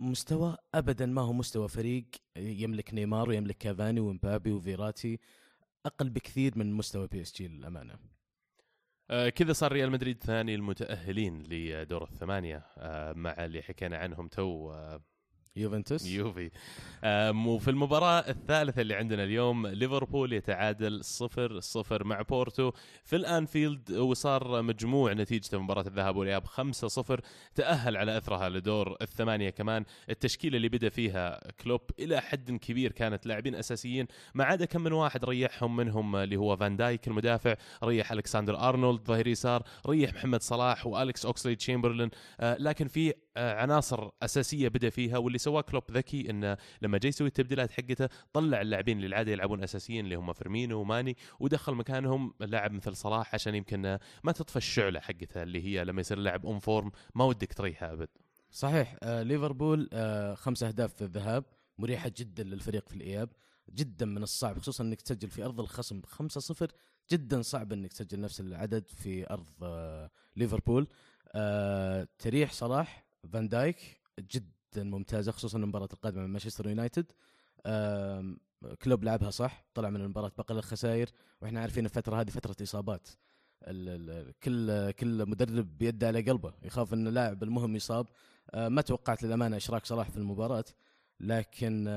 مستوى 0.00 0.56
ابدا 0.74 1.06
ما 1.06 1.22
هو 1.22 1.32
مستوى 1.32 1.68
فريق 1.68 2.04
يملك 2.36 2.94
نيمار 2.94 3.28
ويملك 3.28 3.58
كافاني 3.58 4.00
ومبابي 4.00 4.52
وفيراتي 4.52 5.18
أقل 5.86 6.10
بكثير 6.10 6.58
من 6.58 6.72
مستوى 6.72 7.06
PSG 7.06 7.48
للأمانة. 7.48 7.94
آه 9.10 9.28
كذا 9.28 9.52
صار 9.52 9.72
ريال 9.72 9.90
مدريد 9.90 10.22
ثاني 10.24 10.54
المتأهلين 10.54 11.42
لدور 11.42 12.02
الثمانية 12.04 12.62
آه 12.78 13.12
مع 13.12 13.44
اللي 13.44 13.62
حكينا 13.62 13.96
عنهم 13.98 14.28
تو 14.28 14.72
آه 14.72 15.00
يوفنتوس. 15.56 16.06
يوفي. 16.06 16.50
وفي 17.46 17.70
المباراة 17.70 18.18
الثالثة 18.18 18.82
اللي 18.82 18.94
عندنا 18.94 19.24
اليوم 19.24 19.66
ليفربول 19.66 20.32
يتعادل 20.32 21.04
صفر 21.04 21.60
صفر 21.60 22.04
مع 22.04 22.22
بورتو. 22.22 22.72
في 23.04 23.16
الانفيلد 23.16 23.92
وصار 23.92 24.62
مجموع 24.62 25.12
نتيجة 25.12 25.58
مباراة 25.58 25.86
الذهاب 25.86 26.16
والإياب 26.16 26.44
خمسة 26.44 26.88
صفر. 26.88 27.20
تأهل 27.54 27.96
على 27.96 28.16
أثرها 28.16 28.48
لدور 28.48 28.96
الثمانية 29.02 29.50
كمان. 29.50 29.84
التشكيلة 30.10 30.56
اللي 30.56 30.68
بدأ 30.68 30.88
فيها 30.88 31.40
كلوب 31.60 31.80
إلى 31.98 32.20
حد 32.20 32.52
كبير 32.52 32.92
كانت 32.92 33.26
لاعبين 33.26 33.54
أساسيين. 33.54 34.06
ما 34.34 34.44
عدا 34.44 34.64
كم 34.64 34.80
من 34.80 34.92
واحد 34.92 35.24
ريحهم 35.24 35.76
منهم 35.76 36.16
اللي 36.16 36.36
هو 36.36 36.56
فان 36.56 36.76
دايك 36.76 37.08
المدافع 37.08 37.54
ريح 37.84 38.12
ألكسندر 38.12 38.68
أرنولد 38.68 39.00
ظهير 39.04 39.26
يسار 39.26 39.62
ريح 39.86 40.14
محمد 40.14 40.42
صلاح 40.42 40.86
وأليكس 40.86 41.26
أوكسلي 41.26 41.54
تشامبرلين 41.56 42.10
آه، 42.40 42.56
لكن 42.60 42.88
في 42.88 43.14
عناصر 43.36 44.10
أساسية 44.22 44.68
بدأ 44.68 44.90
فيها 44.90 45.18
واللي 45.18 45.38
سواه 45.38 45.60
كلوب 45.60 45.82
ذكي 45.90 46.30
انه 46.30 46.56
لما 46.82 46.98
جاي 46.98 47.08
يسوي 47.08 47.26
التبديلات 47.28 47.70
حقته 47.70 48.08
طلع 48.32 48.60
اللاعبين 48.60 48.96
اللي 48.96 49.06
العاده 49.06 49.32
يلعبون 49.32 49.62
أساسيين 49.62 50.04
اللي 50.04 50.14
هم 50.14 50.32
فيرمينو 50.32 50.80
وماني 50.80 51.16
ودخل 51.40 51.74
مكانهم 51.74 52.34
لاعب 52.40 52.72
مثل 52.72 52.96
صلاح 52.96 53.34
عشان 53.34 53.54
يمكن 53.54 53.98
ما 54.24 54.32
تطفى 54.32 54.56
الشعلة 54.56 55.00
حقته 55.00 55.42
اللي 55.42 55.64
هي 55.64 55.84
لما 55.84 56.00
يصير 56.00 56.18
اللاعب 56.18 56.46
on 56.46 56.58
form 56.58 56.92
ما 57.14 57.24
ودك 57.24 57.52
تريحه 57.52 57.92
أبد. 57.92 58.08
صحيح 58.50 58.96
آه 59.02 59.22
ليفربول 59.22 59.88
آه 59.92 60.34
خمس 60.34 60.62
أهداف 60.62 60.94
في 60.94 61.02
الذهاب 61.02 61.44
مريحة 61.78 62.10
جدا 62.16 62.42
للفريق 62.42 62.88
في 62.88 62.94
الإياب 62.96 63.28
جدا 63.74 64.06
من 64.06 64.22
الصعب 64.22 64.58
خصوصا 64.58 64.84
إنك 64.84 65.00
تسجل 65.00 65.30
في 65.30 65.44
أرض 65.44 65.60
الخصم 65.60 66.02
5-0 66.62 66.66
جدا 67.10 67.42
صعب 67.42 67.72
إنك 67.72 67.92
تسجل 67.92 68.20
نفس 68.20 68.40
العدد 68.40 68.88
في 68.88 69.30
أرض 69.30 69.46
آه 69.62 70.10
ليفربول 70.36 70.88
آه 71.34 72.08
تريح 72.18 72.52
صلاح 72.52 73.05
فان 73.26 73.48
دايك 73.48 74.00
جدا 74.20 74.84
ممتازة 74.84 75.32
خصوصا 75.32 75.58
المباراة 75.58 75.88
القادمة 75.92 76.20
مع 76.20 76.26
مانشستر 76.26 76.68
يونايتد. 76.68 77.12
كلوب 78.82 79.04
لعبها 79.04 79.30
صح 79.30 79.64
طلع 79.74 79.90
من 79.90 80.00
المباراة 80.00 80.32
بأقل 80.38 80.58
الخسائر 80.58 81.10
وإحنا 81.42 81.60
عارفين 81.60 81.84
الفترة 81.84 82.20
هذه 82.20 82.30
فترة 82.30 82.56
إصابات. 82.62 83.08
كل 84.42 84.90
كل 84.90 85.28
مدرب 85.28 85.78
بيده 85.78 86.06
على 86.06 86.20
قلبه 86.22 86.54
يخاف 86.62 86.94
إن 86.94 87.06
اللاعب 87.06 87.42
المهم 87.42 87.76
يصاب. 87.76 88.06
آه، 88.50 88.68
ما 88.68 88.82
توقعت 88.82 89.22
للأمانة 89.22 89.56
إشراك 89.56 89.86
صلاح 89.86 90.10
في 90.10 90.16
المباراة 90.16 90.64
لكن 91.20 91.88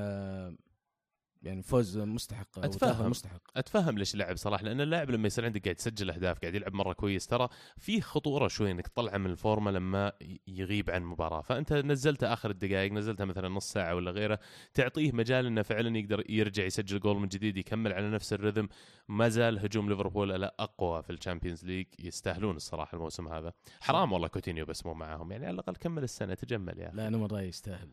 يعني 1.42 1.62
فوز 1.62 1.98
مستحق 1.98 2.58
اتفهم 2.58 3.10
مستحق. 3.10 3.42
اتفهم 3.56 3.98
ليش 3.98 4.16
لعب 4.16 4.36
صلاح 4.36 4.62
لأن 4.62 4.80
اللاعب 4.80 5.10
لما 5.10 5.26
يصير 5.26 5.44
عندك 5.44 5.64
قاعد 5.64 5.78
يسجل 5.78 6.10
أهداف 6.10 6.38
قاعد 6.38 6.54
يلعب 6.54 6.74
مرة 6.74 6.92
كويس 6.92 7.26
ترى 7.26 7.48
في 7.78 8.00
خطورة 8.00 8.48
شوي 8.48 8.70
إنك 8.70 8.88
تطلعه 8.88 9.18
من 9.18 9.30
الفورمة 9.30 9.70
لما 9.70 10.12
يغيب 10.48 10.90
عن 10.90 11.02
مباراة. 11.02 11.40
فأنت 11.40 11.72
نزلته 11.72 12.32
آخر 12.32 12.50
الدقائق 12.50 12.92
نزلته 12.92 13.24
مثلا 13.24 13.48
نص 13.48 13.72
ساعة 13.72 13.94
ولا 13.94 14.10
غيره 14.10 14.38
تعطيه 14.74 15.12
مجال 15.12 15.46
إنه 15.46 15.62
فعلا 15.62 15.98
يقدر 15.98 16.30
يرجع 16.30 16.64
يسجل 16.64 17.00
جول 17.00 17.16
من 17.16 17.28
جديد 17.28 17.56
يكمل 17.56 17.92
على 17.92 18.10
نفس 18.10 18.32
ال 18.32 18.37
rhythm 18.37 18.68
ما 19.08 19.28
زال 19.28 19.58
هجوم 19.58 19.88
ليفربول 19.88 20.28
الأقوى 20.28 21.02
في 21.02 21.10
ال 21.10 21.15
Champions 21.15 21.64
League 21.64 21.86
يستاهلون 21.98 22.56
الصراحة 22.56 22.96
الموسم 22.96 23.28
هذا. 23.28 23.52
حرام 23.80 24.12
والله 24.12 24.28
كوتينيو 24.28 24.66
بس 24.66 24.86
مو 24.86 24.94
معاهم 24.94 25.32
يعني 25.32 25.46
على 25.46 25.54
الأقل 25.54 25.76
كمل 25.76 26.02
السنة 26.02 26.34
تجمل 26.34 26.78
يا 26.78 26.88
أخي. 26.88 26.96
لا 26.96 27.08
أنا 27.08 27.16
من 27.16 27.26
رايي 27.26 27.48
يستاهل 27.48 27.90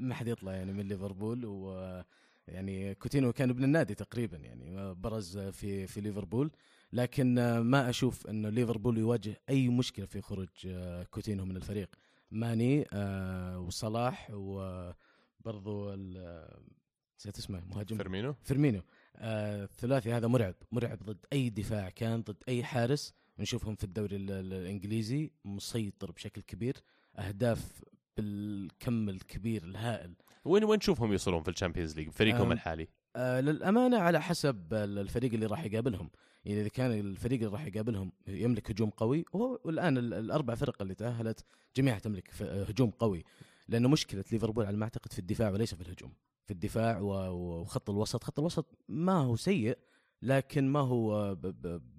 ما 0.00 0.14
حد 0.14 0.28
يطلع 0.28 0.52
يعني 0.52 0.72
من 0.72 0.88
ليفربول 0.88 1.44
و 1.46 2.02
يعني 2.48 2.94
كوتينو 2.94 3.32
كان 3.32 3.50
ابن 3.50 3.64
النادي 3.64 3.94
تقريبا 3.94 4.36
يعني 4.36 4.94
برز 4.94 5.38
في 5.38 5.86
في 5.86 6.00
ليفربول. 6.00 6.50
لكن 6.92 7.58
ما 7.58 7.90
أشوف 7.90 8.26
إنه 8.26 8.48
ليفربول 8.48 8.98
يواجه 8.98 9.40
أي 9.48 9.68
مشكلة 9.68 10.06
في 10.06 10.20
خروج 10.20 10.68
كوتينو 11.10 11.44
من 11.44 11.56
الفريق. 11.56 11.94
ماني 12.30 12.86
آه، 12.92 13.60
وصلاح 13.60 14.30
وبرضو 14.32 15.94
نسيت 15.94 17.38
اسمه 17.38 17.64
مهاجم. 17.64 17.96
فيرمينو. 17.96 18.34
فيرمينو. 18.42 18.82
آه، 19.16 19.64
الثلاثي 19.64 20.12
هذا 20.12 20.26
مرعب 20.26 20.54
مرعب 20.72 21.02
ضد 21.02 21.26
أي 21.32 21.50
دفاع 21.50 21.88
كان 21.88 22.22
ضد 22.22 22.42
أي 22.48 22.64
حارس. 22.64 23.14
نشوفهم 23.38 23.74
في 23.74 23.84
الدوري 23.84 24.16
الإنجليزي 24.16 25.30
مسيطر 25.44 26.10
بشكل 26.10 26.40
كبير. 26.40 26.76
أهداف 27.18 27.84
بالكم 28.16 29.08
الكبير 29.08 29.64
الهائل. 29.64 30.14
وين 30.44 30.64
وين 30.64 30.78
تشوفهم 30.78 31.12
يوصلون 31.12 31.42
في 31.42 31.50
ال 31.50 31.55
Champions 31.55 31.96
League؟ 31.96 32.10
فريقهم 32.10 32.48
آه 32.48 32.52
الحالي؟ 32.52 32.88
آه 33.16 33.40
للأمانة 33.40 33.98
على 33.98 34.22
حسب 34.22 34.74
الفريق 34.74 35.32
اللي 35.32 35.46
راح 35.46 35.64
يقابلهم. 35.64 36.10
يعني 36.44 36.60
إذا 36.60 36.68
كان 36.68 36.90
الفريق 36.92 37.38
اللي 37.38 37.52
راح 37.52 37.66
يقابلهم 37.66 38.12
يملك 38.28 38.70
هجوم 38.70 38.90
قوي 38.90 39.24
وهو 39.32 39.58
الآن 39.68 39.98
الأربع 39.98 40.54
فرق 40.54 40.82
اللي 40.82 40.94
تأهلت 40.94 41.44
جميعها 41.76 41.98
تملك 41.98 42.42
هجوم 42.42 42.90
قوي. 42.90 43.24
لأنه 43.68 43.88
مشكلة 43.88 44.24
ليفربول 44.32 44.66
على 44.66 44.76
ما 44.76 44.84
أعتقد 44.84 45.12
في 45.12 45.18
الدفاع 45.18 45.50
وليس 45.50 45.74
في 45.74 45.80
الهجوم. 45.80 46.12
في 46.44 46.50
الدفاع 46.50 47.00
وخط 47.00 47.90
الوسط. 47.90 48.24
خط 48.24 48.38
الوسط 48.38 48.78
ما 48.88 49.12
هو 49.12 49.36
سيء 49.36 49.78
لكن 50.22 50.68
ما 50.68 50.80
هو 50.80 51.36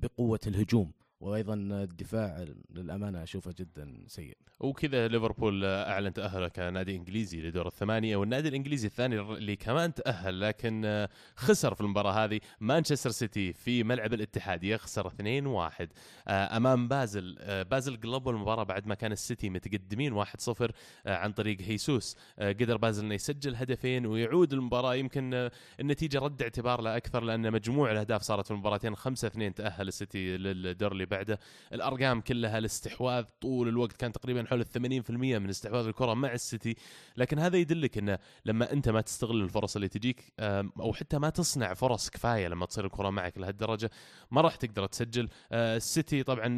بقوة 0.01 0.39
الهجوم. 0.48 0.91
وأيضا 1.24 1.53
الدفاع 1.53 2.46
للأمانة 2.74 3.24
أشوفه 3.24 3.53
جدا 3.60 4.03
سيء. 4.08 4.38
وكذا 4.60 5.08
ليفربول 5.08 5.65
أعلن 5.65 6.13
تأهله 6.13 6.48
كنادي 6.48 6.96
إنجليزي 6.96 7.42
لدور 7.42 7.68
الثمانية 7.68 8.15
والنادي 8.15 8.50
الإنجليزي 8.50 8.88
الثاني 8.88 9.20
اللي 9.20 9.56
كمان 9.56 9.94
تأهل 9.94 10.42
لكن 10.42 11.08
خسر 11.36 11.75
في 11.75 11.82
المباراة 11.82 12.12
هذه. 12.25 12.39
مانشستر 12.60 13.10
سيتي 13.10 13.53
في 13.53 13.84
ملعب 13.84 14.13
الاتحاد 14.13 14.63
يخسر 14.63 15.08
2-1 15.08 15.88
آه، 16.27 16.58
أمام 16.58 16.88
بازل 16.88 17.38
بازل 17.63 17.98
قلبوا 17.98 18.32
المباراة 18.32 18.63
بعد 18.63 18.88
ما 18.88 18.96
كان 18.96 19.12
السيتي 19.12 19.50
متقدمين 19.50 20.13
1-0 20.13 20.72
آه، 21.06 21.18
عن 21.18 21.32
طريق 21.32 21.62
هيسوس. 21.62 22.18
قدر 22.39 22.77
بازل 22.77 23.06
إنه 23.06 23.15
يسجل 23.15 23.56
هدفين 23.56 24.06
ويعود 24.06 24.53
المباراة. 24.53 24.96
يمكن 24.96 25.50
النتيجة 25.80 26.20
رد 26.20 26.42
اعتبار 26.42 26.82
لا 26.82 26.98
أكثر 26.98 27.24
لأن 27.24 27.51
مجموع 27.51 27.92
الأهداف 27.92 28.22
صارت 28.22 28.46
في 28.46 28.51
المباراتين 28.51 28.96
5-2 28.96 29.53
تأهل 29.56 29.88
السيتي 29.88 30.38
للدور 30.38 30.92
اللي 30.92 31.06
بعده 31.13 31.39
الأرقام 31.74 32.22
كلها 32.22 32.58
الاستحواذ 32.58 33.24
طول 33.41 33.67
الوقت 33.67 33.98
كان 33.98 34.12
تقريبا 34.12 34.46
حول 34.46 34.65
80% 34.65 34.79
من 35.12 35.50
استحواذ 35.50 35.88
الكرة 35.88 36.13
مع 36.13 36.34
السيتي. 36.34 36.75
لكن 37.17 37.39
هذا 37.39 37.58
يدلك 37.58 37.98
انه 37.98 38.20
لما 38.46 38.72
أنت 38.74 38.89
ما 38.89 39.01
تستغل 39.01 39.41
الفرص 39.41 39.75
اللي 39.75 39.88
تجيك 39.88 40.34
أو 40.79 40.93
حتى 40.93 41.17
ما 41.17 41.29
تصنع 41.29 41.74
فرص 41.74 42.10
كفاية 42.10 42.48
لما 42.48 42.65
تصير 42.65 42.86
الكرة 42.86 43.10
معك 43.10 43.38
لهالدرجة 43.38 43.91
ما 44.32 44.41
راح 44.41 44.55
تقدر 44.55 44.86
تسجل. 44.86 45.29
آه، 45.51 45.77
السيتي 45.77 46.24
طبعا 46.24 46.58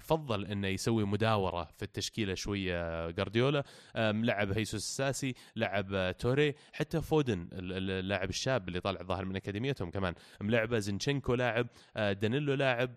فضل 0.00 0.46
إنه 0.46 0.68
يسوي 0.68 1.04
مداورة 1.04 1.68
في 1.76 1.82
التشكيلة 1.82 2.34
شوية 2.34 3.10
جارديولا 3.10 3.64
لعب 3.96 4.52
هيسوس 4.52 4.82
أساسي 4.82 5.34
لعب 5.56 6.16
توري 6.18 6.54
حتى 6.72 7.00
فودن 7.00 7.48
اللاعب 7.52 8.28
الشاب 8.28 8.68
اللي 8.68 8.80
طالع 8.80 9.02
ظاهر 9.02 9.24
من 9.24 9.36
أكاديميتهم 9.36 9.90
كمان. 9.90 10.14
لعب 10.40 10.78
زينشينكو 10.78 11.34
لاعب 11.34 11.66
آه، 11.96 12.12
دانيلو 12.12 12.54
لاعب 12.54 12.90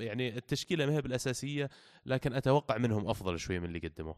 يعني 0.00 0.36
التشكيلة 0.36 0.86
ما 0.86 0.92
هي 0.92 1.02
بالأساسية 1.02 1.70
لكن 2.06 2.32
أتوقع 2.34 2.78
منهم 2.78 3.08
أفضل 3.08 3.38
شوي 3.38 3.58
من 3.58 3.64
اللي 3.64 3.78
قدموه. 3.78 4.16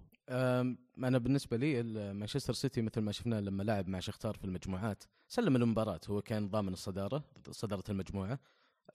أنا 0.99 1.19
بالنسبة 1.19 1.57
لي 1.57 1.83
مانشستر 2.13 2.53
سيتي 2.53 2.83
مثل 2.83 3.01
ما 3.01 3.13
شفنا 3.13 3.41
لما 3.41 3.63
لعب 3.63 3.89
مع 3.89 4.01
شختار 4.01 4.35
في 4.35 4.45
المجموعات 4.45 5.05
سلم 5.29 5.57
المباراة 5.57 6.01
هو 6.09 6.23
كان 6.23 6.49
ضامن 6.49 6.73
الصدارة 6.73 7.25
صدارة 7.51 7.85
المجموعة. 7.89 8.39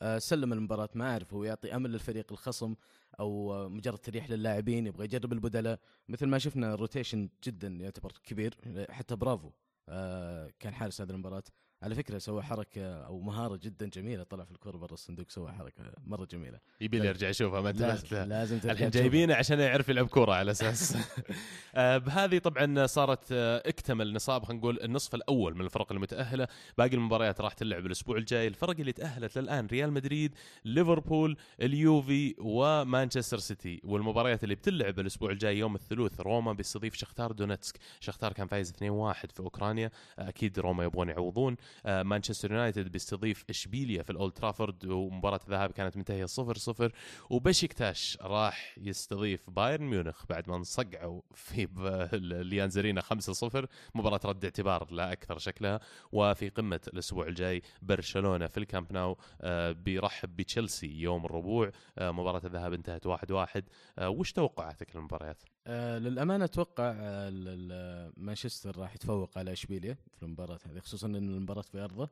آه، 0.01 0.17
سلم 0.17 0.53
المباراة 0.53 0.89
ما 0.96 1.12
أعرف 1.12 1.34
هو 1.34 1.44
يعطي 1.44 1.75
أمل 1.75 1.91
للفريق 1.91 2.32
الخصم 2.32 2.75
أو 3.20 3.70
مجرد 3.70 3.98
تريح 3.98 4.29
للاعبين 4.29 4.88
يبغى 4.88 5.05
يجرب 5.05 5.34
البدلاء 5.34 5.79
مثل 6.10 6.25
ما 6.25 6.38
شفنا 6.38 6.74
الروتيشن 6.74 7.29
جدا 7.44 7.67
يعتبر 7.67 8.12
كبير 8.24 8.55
حتى 8.89 9.15
برافو. 9.15 9.51
آه، 9.89 10.51
كان 10.60 10.74
حارس 10.74 11.01
هذه 11.01 11.10
المباراة. 11.10 11.44
على 11.86 11.96
فكرة 11.96 12.18
سوى 12.18 12.44
حركة 12.44 13.06
أو 13.06 13.20
مهارة 13.20 13.60
جدا 13.63 13.89
جميلة 13.89 14.24
طلع 14.24 14.44
في 14.44 14.51
الكره 14.51 14.77
برا 14.77 14.94
الصندوق 14.94 15.30
سوى 15.30 15.51
حركة 15.51 15.84
مرة 16.08 16.25
جميلة. 16.25 16.60
يبي 16.82 17.00
لي 17.00 17.10
أرجع 17.10 17.30
أشوفها 17.30 17.62
ما 17.62 17.72
لازم, 17.72 18.18
لازم 18.18 18.60
الحين 18.65 18.89
جايبينه 18.89 19.36
عشان 19.36 19.60
يعرف 19.60 19.89
يلعب 19.89 20.08
كورة 20.08 20.34
على 20.34 20.51
أساس. 20.51 20.98
آه، 21.75 21.98
بهذه 21.98 22.38
طبعا 22.38 22.86
صارت 22.86 23.32
آه، 23.32 23.63
اكتمل 23.65 24.13
نصاب 24.13 24.44
خلينا 24.44 24.60
نقول 24.60 24.80
النصف 24.84 25.15
الأول 25.15 25.56
من 25.56 25.62
الفرق 25.62 25.92
المتأهلة. 25.92 26.48
باقي 26.77 26.96
المباريات 26.96 27.42
راح 27.42 27.54
تلعب 27.54 27.86
الأسبوع 27.86 28.18
الجاي. 28.18 28.48
الفرق 28.48 28.80
اللي 28.80 28.92
تأهلت 28.92 29.38
للآن 29.38 29.68
ريال 29.68 29.92
مدريد 29.94 30.36
ليفربول 30.65 31.38
اليوفي 31.62 32.36
ومانشستر 32.38 33.38
سيتي. 33.38 33.82
والمباريات 33.84 34.44
اللي 34.44 34.56
بتلعب 34.56 35.00
الأسبوع 35.00 35.32
الجاي 35.32 35.58
يوم 35.58 35.75
الثلاث 35.75 36.22
روما 36.22 36.54
بيستضيف 36.54 36.96
شختار 36.96 37.32
دونتسك. 37.32 37.80
شختار 38.00 38.34
كان 38.34 38.48
فايز 38.48 38.72
2-1 38.72 39.32
في 39.32 39.39
أوكرانيا. 39.39 39.92
أكيد 40.20 40.60
روما 40.60 40.84
يبغون 40.84 41.10
يعوضون. 41.10 41.56
مانشستر 41.86 42.51
يونايتد 42.51 42.91
بيستضيف 42.91 43.46
إشبيليا 43.50 44.03
في 44.03 44.10
الأولد 44.10 44.34
ترافورد 44.34 44.86
ومباراة 44.86 45.39
الذهاب 45.46 45.72
كانت 45.72 45.98
منتهية 45.98 46.25
0 46.25 46.58
0 46.58 46.91
وبشكتاش 47.29 48.17
راح 48.22 48.75
يستضيف 48.77 49.50
بايرن 49.50 49.84
ميونخ 49.84 50.25
بعد 50.29 50.50
ما 50.50 50.55
انصقعوا 50.55 51.22
في 51.34 51.67
اليانزرينا 52.13 53.01
5 53.01 53.34
0 53.34 53.67
مباراة 53.96 54.20
رد 54.25 54.44
اعتبار 54.44 54.91
لا 54.91 55.12
أكثر 55.12 55.38
شكلها. 55.38 55.79
وفي 56.12 56.50
قمة 56.50 56.82
الأسبوع 56.88 57.27
الجاي 57.27 57.62
برشلونة 57.82 58.48
في 58.48 58.58
الكامب 58.58 58.94
ناو 58.94 59.17
آه، 59.41 59.72
بيرحب 59.72 60.36
بتشيلسي 60.36 60.88
يوم 60.88 61.25
الربوع. 61.25 61.72
آه، 61.98 62.12
مباراة 62.12 62.41
الذهاب 62.46 62.74
انتهت 62.74 63.05
1 63.05 63.32
1 63.32 63.63
وش 64.01 64.32
توقعاتك 64.32 64.96
للمباريات؟ 64.96 65.44
آه 65.68 65.98
للأمانة 66.00 66.46
أتوقع 66.46 66.94
آه 66.98 68.12
مانشستر 68.18 68.78
راح 68.78 68.96
يتفوق 68.96 69.38
على 69.38 69.52
اشبيليا 69.52 69.98
في 70.18 70.24
المباراة 70.24 70.60
هذه 70.66 70.80
خصوصا 70.80 71.08
إن 71.08 71.16
المباراة 71.16 71.62
في 71.62 71.80
أرضه. 71.80 72.10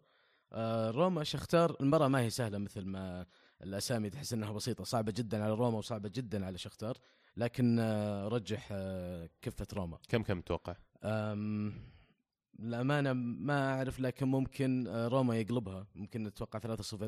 آه 0.51 0.91
روما 0.91 1.23
شختار 1.23 1.75
المباراة 1.81 2.07
ما 2.07 2.19
هي 2.21 2.29
سهلة 2.29 2.57
مثل 2.57 2.85
ما 2.85 3.25
الأسامي 3.63 4.09
تحس 4.09 4.33
إنها 4.33 4.51
بسيطة 4.51 4.83
صعبة 4.83 5.11
جدا 5.11 5.43
على 5.43 5.53
روما 5.53 5.77
وصعبة 5.77 6.09
جدا 6.09 6.45
على 6.45 6.57
شختار 6.57 6.97
لكن 7.37 7.79
آه 7.79 8.27
رجح 8.27 8.69
آه 8.71 9.29
كفة 9.41 9.67
روما. 9.73 9.97
كم 10.09 10.23
كم 10.23 10.41
تتوقع؟ 10.41 10.75
الامانه 12.59 13.13
ما 13.13 13.73
أعرف 13.75 13.99
لكن 13.99 14.27
ممكن 14.27 14.87
آه، 14.87 15.07
روما 15.07 15.37
يقلبها. 15.37 15.87
ممكن 15.95 16.23
نتوقع 16.23 16.59
3-0 16.59 17.07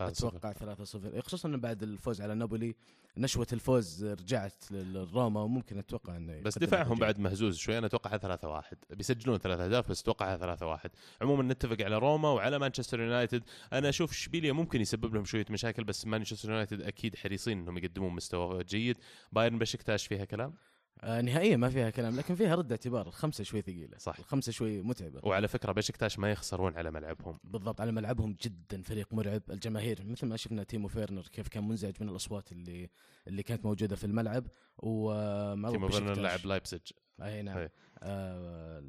أتوقع 0.00 0.52
3-0 0.52 1.20
خصوصا 1.20 1.48
بعد 1.48 1.82
الفوز 1.82 2.20
على 2.20 2.34
نابولي 2.34 2.74
نشوة 3.16 3.46
الفوز 3.52 4.04
رجعت 4.04 4.64
للروما 4.70 5.42
وممكن 5.42 5.78
أتوقع 5.78 6.16
إنه 6.16 6.40
بس 6.40 6.58
دفاعهم 6.58 6.98
بعد 6.98 7.18
مهزوز 7.18 7.56
شوي. 7.56 7.78
أنا 7.78 7.86
أتوقع 7.86 8.16
3 8.16 8.48
1 8.48 8.76
بيسجلون 8.90 9.38
ثلاث 9.38 9.60
أهداف 9.60 9.90
بس 9.90 10.02
أتوقع 10.02 10.36
3 10.36 10.66
1 10.66 10.90
عموما 11.22 11.42
نتفق 11.42 11.84
على 11.84 11.98
روما 11.98 12.30
وعلى 12.30 12.58
مانشستر 12.58 13.00
يونايتد. 13.00 13.42
أنا 13.72 13.88
أشوف 13.88 14.12
شبيليا 14.12 14.52
ممكن 14.52 14.80
يسبب 14.80 15.14
لهم 15.14 15.24
شوية 15.24 15.46
مشاكل 15.50 15.84
بس 15.84 16.06
مانشستر 16.06 16.50
يونايتد 16.50 16.82
أكيد 16.82 17.16
حريصين 17.16 17.58
إنهم 17.58 17.78
يقدمون 17.78 18.12
مستوى 18.12 18.64
جيد. 18.64 18.96
بايرن 19.32 19.58
بشكتاش 19.58 20.06
فيها 20.06 20.24
كلام؟ 20.24 20.54
آه 21.00 21.20
نهائيا 21.20 21.56
ما 21.56 21.68
فيها 21.68 21.90
كلام 21.90 22.16
لكن 22.16 22.34
فيها 22.34 22.54
رد 22.54 22.72
اعتبار 22.72 23.06
الخمسة 23.06 23.44
شوي 23.44 23.62
ثقيلة. 23.62 23.98
صح. 23.98 24.18
الخمسة 24.18 24.52
شوي 24.52 24.82
متعبة. 24.82 25.20
وعلى 25.22 25.48
فكرة 25.48 25.72
بشكتاش 25.72 26.18
ما 26.18 26.30
يخسرون 26.30 26.76
على 26.76 26.90
ملعبهم. 26.90 27.38
بالضبط 27.44 27.80
على 27.80 27.92
ملعبهم 27.92 28.36
جدا 28.42 28.82
فريق 28.82 29.14
مرعب. 29.14 29.42
الجماهير 29.50 30.04
مثل 30.04 30.26
ما 30.26 30.36
شفنا 30.36 30.62
تيمو 30.62 30.88
فيرنر 30.88 31.22
كيف 31.22 31.48
كان 31.48 31.68
منزعج 31.68 31.94
من 32.00 32.08
الأصوات 32.08 32.52
اللي 32.52 32.90
اللي 33.26 33.42
كانت 33.42 33.64
موجودة 33.64 33.96
في 33.96 34.04
الملعب 34.04 34.46
و 34.78 35.12
تيمو 35.70 35.88
فيرنر 35.88 36.20
لاعب 36.20 36.46
لايبسج 36.46 36.80
أي 37.22 37.42
نعم. 37.42 37.68
آه 38.02 38.82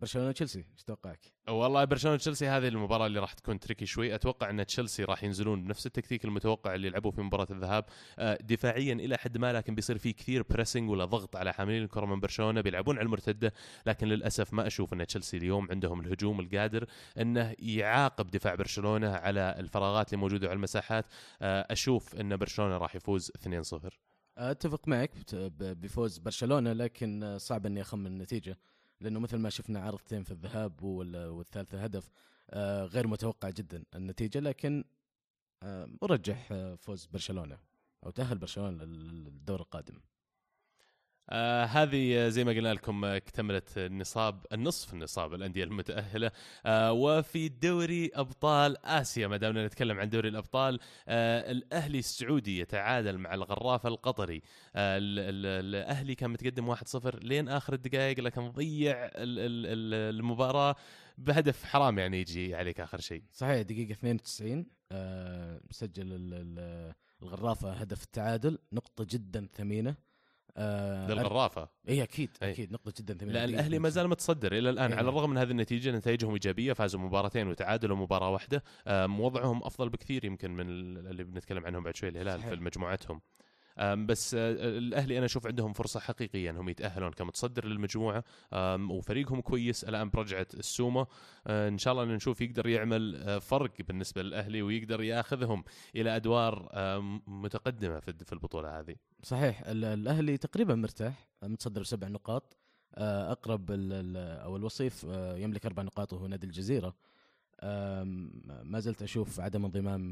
برشلونة 0.00 0.32
تشيلسي 0.32 0.58
إيش 0.58 0.82
توقعك؟ 0.82 1.20
والله 1.48 1.84
برشلونة 1.84 2.16
تشيلسي 2.16 2.48
هذه 2.48 2.68
المباراة 2.68 3.06
اللي 3.06 3.18
راح 3.20 3.32
تكون 3.32 3.60
tricky 3.60 3.86
شوي. 3.86 4.14
أتوقع 4.14 4.50
أن 4.50 4.66
تشيلسي 4.66 5.04
راح 5.04 5.24
ينزلون 5.24 5.64
بنفس 5.64 5.86
التكتيك 5.86 6.24
المتوقع 6.24 6.74
اللي 6.74 6.90
لعبوه 6.90 7.12
في 7.12 7.20
مباراة 7.20 7.46
الذهاب. 7.50 7.84
آه 8.18 8.38
دفاعيا 8.42 8.92
إلى 8.92 9.16
حد 9.16 9.38
ما 9.38 9.52
لكن 9.52 9.74
بيصير 9.74 9.98
في 9.98 10.12
كثير 10.12 10.42
بريسنج 10.42 10.90
ولا 10.90 11.04
ضغط 11.04 11.36
على 11.36 11.52
حاملين 11.52 11.82
الكره 11.82 12.06
من 12.06 12.20
برشلونة. 12.20 12.60
بيلعبون 12.60 12.98
على 12.98 13.06
المرتدة 13.06 13.52
لكن 13.86 14.06
للأسف 14.06 14.52
ما 14.52 14.66
أشوف 14.66 14.92
أن 14.92 15.06
تشيلسي 15.06 15.36
اليوم 15.36 15.70
عندهم 15.70 16.00
الهجوم 16.00 16.40
القادر 16.40 16.86
أنه 17.20 17.54
يعاقب 17.58 18.30
دفاع 18.30 18.54
برشلونة 18.54 19.10
على 19.10 19.54
الفراغات 19.58 20.08
اللي 20.08 20.20
موجودة 20.20 20.48
على 20.48 20.56
المساحات. 20.56 21.06
آه 21.42 21.66
أشوف 21.70 22.14
أن 22.14 22.36
برشلونة 22.36 22.76
راح 22.78 22.96
يفوز 22.96 23.32
2-0 23.38 24.13
أتفق 24.38 24.88
معك 24.88 25.10
بفوز 25.60 26.18
برشلونة 26.18 26.72
لكن 26.72 27.36
صعب 27.38 27.66
إني 27.66 27.80
أخمن 27.80 28.06
النتيجة 28.06 28.58
لأنه 29.00 29.20
مثل 29.20 29.36
ما 29.36 29.50
شفنا 29.50 29.80
عرضتين 29.80 30.22
في 30.22 30.30
الذهاب 30.30 30.82
والثالث 30.82 31.74
هدف 31.74 32.10
آه، 32.50 32.84
غير 32.84 33.06
متوقع 33.06 33.50
جدا 33.50 33.84
النتيجة 33.94 34.40
لكن 34.40 34.84
آه، 35.62 35.88
أرجح 36.02 36.48
آه، 36.52 36.74
فوز 36.74 37.06
برشلونة 37.06 37.58
أو 38.06 38.10
تأهل 38.10 38.38
برشلونة 38.38 38.84
للدور 38.84 39.60
القادم. 39.60 40.00
آه 41.30 41.64
هذه 41.64 42.28
زي 42.28 42.44
ما 42.44 42.52
قلنا 42.52 42.74
لكم 42.74 43.04
اكتملت 43.04 43.78
النصاب 43.78 44.46
النصف 44.52 44.94
النصاب 44.94 45.34
الأندية 45.34 45.64
المتأهلة 45.64 46.30
آه 46.66 46.92
وفي 46.92 47.48
دوري 47.48 48.10
أبطال 48.14 48.86
آسيا. 48.86 49.26
ما 49.26 49.36
دامنا 49.36 49.66
نتكلم 49.66 50.00
عن 50.00 50.08
دوري 50.08 50.28
الأبطال 50.28 50.78
آه 51.08 51.50
الأهلي 51.50 51.98
السعودي 51.98 52.58
يتعادل 52.58 53.18
مع 53.18 53.34
الغرافه 53.34 53.88
القطري. 53.88 54.42
آه 54.76 54.98
الأهلي 55.00 56.14
كان 56.14 56.30
متقدم 56.30 56.74
1-0 56.74 56.78
لين 57.22 57.48
آخر 57.48 57.72
الدقائق 57.74 58.20
لكن 58.20 58.48
ضيع 58.48 59.10
المباراة 59.16 60.76
بهدف 61.18 61.64
حرام 61.64 61.98
يعني 61.98 62.20
يجي 62.20 62.54
عليك 62.54 62.80
آخر 62.80 63.00
شيء. 63.00 63.22
صحيح 63.32 63.62
دقيقة 63.62 63.92
92 63.92 64.66
آه 64.92 65.60
سجل 65.70 66.08
الغرافة 67.22 67.72
هدف 67.72 68.04
التعادل 68.04 68.58
نقطة 68.72 69.06
جدا 69.10 69.48
ثمينة. 69.52 70.13
آه 70.56 71.06
للغرافة 71.06 71.68
اي 71.88 72.02
أكيد 72.02 72.30
أي. 72.42 72.50
أكيد 72.50 72.72
نقطة 72.72 72.92
جدا 72.98 73.14
ثمينه 73.14 73.32
لا 73.32 73.44
الأهلي 73.44 73.78
ما 73.78 73.88
زال 73.88 74.08
متصدر 74.08 74.52
إلى 74.52 74.70
الآن 74.70 74.90
أيه. 74.90 74.98
على 74.98 75.08
الرغم 75.08 75.30
من 75.30 75.38
هذه 75.38 75.50
النتيجة 75.50 75.90
نتائجهم 75.90 76.32
إيجابية 76.32 76.72
فازوا 76.72 77.00
مباراتين 77.00 77.48
وتعادلوا 77.48 77.96
مباراة 77.96 78.30
واحدة 78.30 78.62
وضعهم 79.06 79.62
أفضل 79.62 79.88
بكثير 79.88 80.24
يمكن 80.24 80.50
من 80.50 80.66
اللي 81.06 81.24
بنتكلم 81.24 81.66
عنهم 81.66 81.82
بعد 81.82 81.96
شوي 81.96 82.08
الهلال 82.08 82.40
صحيح. 82.40 82.50
في 82.54 82.56
مجموعتهم 82.56 83.20
بس 83.76 84.34
آه، 84.34 84.78
الأهلي 84.78 85.18
أنا 85.18 85.26
أشوف 85.26 85.46
عندهم 85.46 85.72
فرصة 85.72 86.00
حقيقية 86.00 86.50
أنهم 86.50 86.68
يتأهلون 86.68 87.12
كمتصدر 87.12 87.66
للمجموعة. 87.66 88.24
وفريقهم 88.90 89.40
كويس. 89.40 89.84
الآن 89.84 90.10
برجعة 90.10 90.46
السومة. 90.54 91.06
آه، 91.46 91.68
إن 91.68 91.78
شاء 91.78 91.92
الله 91.92 92.04
نشوف 92.04 92.40
يقدر 92.40 92.66
يعمل 92.66 93.16
آه، 93.16 93.38
فرق 93.38 93.72
بالنسبة 93.88 94.22
للأهلي 94.22 94.62
ويقدر 94.62 95.02
ياخذهم 95.02 95.64
إلى 95.96 96.16
أدوار 96.16 96.68
متقدمة 97.26 98.00
في 98.00 98.32
البطولة 98.32 98.80
هذه. 98.80 98.94
صحيح. 99.22 99.62
الأهلي 99.66 100.36
تقريبا 100.36 100.74
مرتاح 100.74 101.28
متصدر 101.42 101.80
بسبع 101.80 102.08
نقاط. 102.08 102.56
أقرب 102.98 103.70
أو 103.70 104.56
الوصيف 104.56 105.04
يملك 105.14 105.66
أربع 105.66 105.82
نقاط 105.82 106.12
وهو 106.12 106.26
نادي 106.26 106.46
الجزيرة. 106.46 106.94
ما 108.62 108.80
زلت 108.80 109.02
أشوف 109.02 109.40
عدم 109.40 109.64
انضمام 109.64 110.10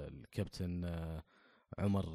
الكابتن 0.00 0.94
عمر 1.78 2.06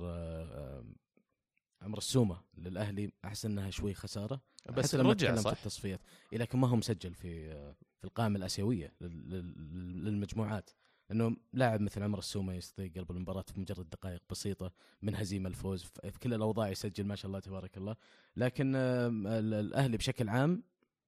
عمر 1.82 1.98
السومة 1.98 2.42
للأهلي 2.58 3.12
أحس 3.26 3.46
إنها 3.46 3.70
شوي 3.70 3.94
خسارة 3.94 4.42
بس 4.70 4.96
لما 4.96 5.10
رجع 5.10 5.36
صح 5.36 5.54
في 5.54 5.60
التصفيات 5.60 6.02
لكن 6.34 6.60
ما 6.60 6.68
هو 6.68 6.76
مسجل 6.76 7.14
في 7.14 7.50
في 7.98 8.04
القائمة 8.04 8.38
الآسيوية 8.38 8.94
للمجموعات. 9.02 10.70
إنه 11.12 11.38
لاعب 11.54 11.82
مثل 11.82 12.04
عمر 12.04 12.20
السومة 12.20 12.54
يستطيع 12.54 12.88
قلب 12.96 13.12
المباراة 13.12 13.42
في 13.42 13.60
مجرد 13.60 13.90
دقائق 13.90 14.22
بسيطة 14.30 14.72
من 15.02 15.16
هزيمه 15.16 15.50
الفوز 15.50 15.84
في 15.84 16.20
كل 16.20 16.34
الأوضاع 16.34 16.70
يسجل 16.70 17.04
ما 17.04 17.16
شاء 17.16 17.28
الله 17.28 17.40
تبارك 17.40 17.78
الله. 17.78 17.96
لكن 18.36 18.76
الأهلي 18.76 19.98
بشكل 19.98 20.30
عام 20.30 20.64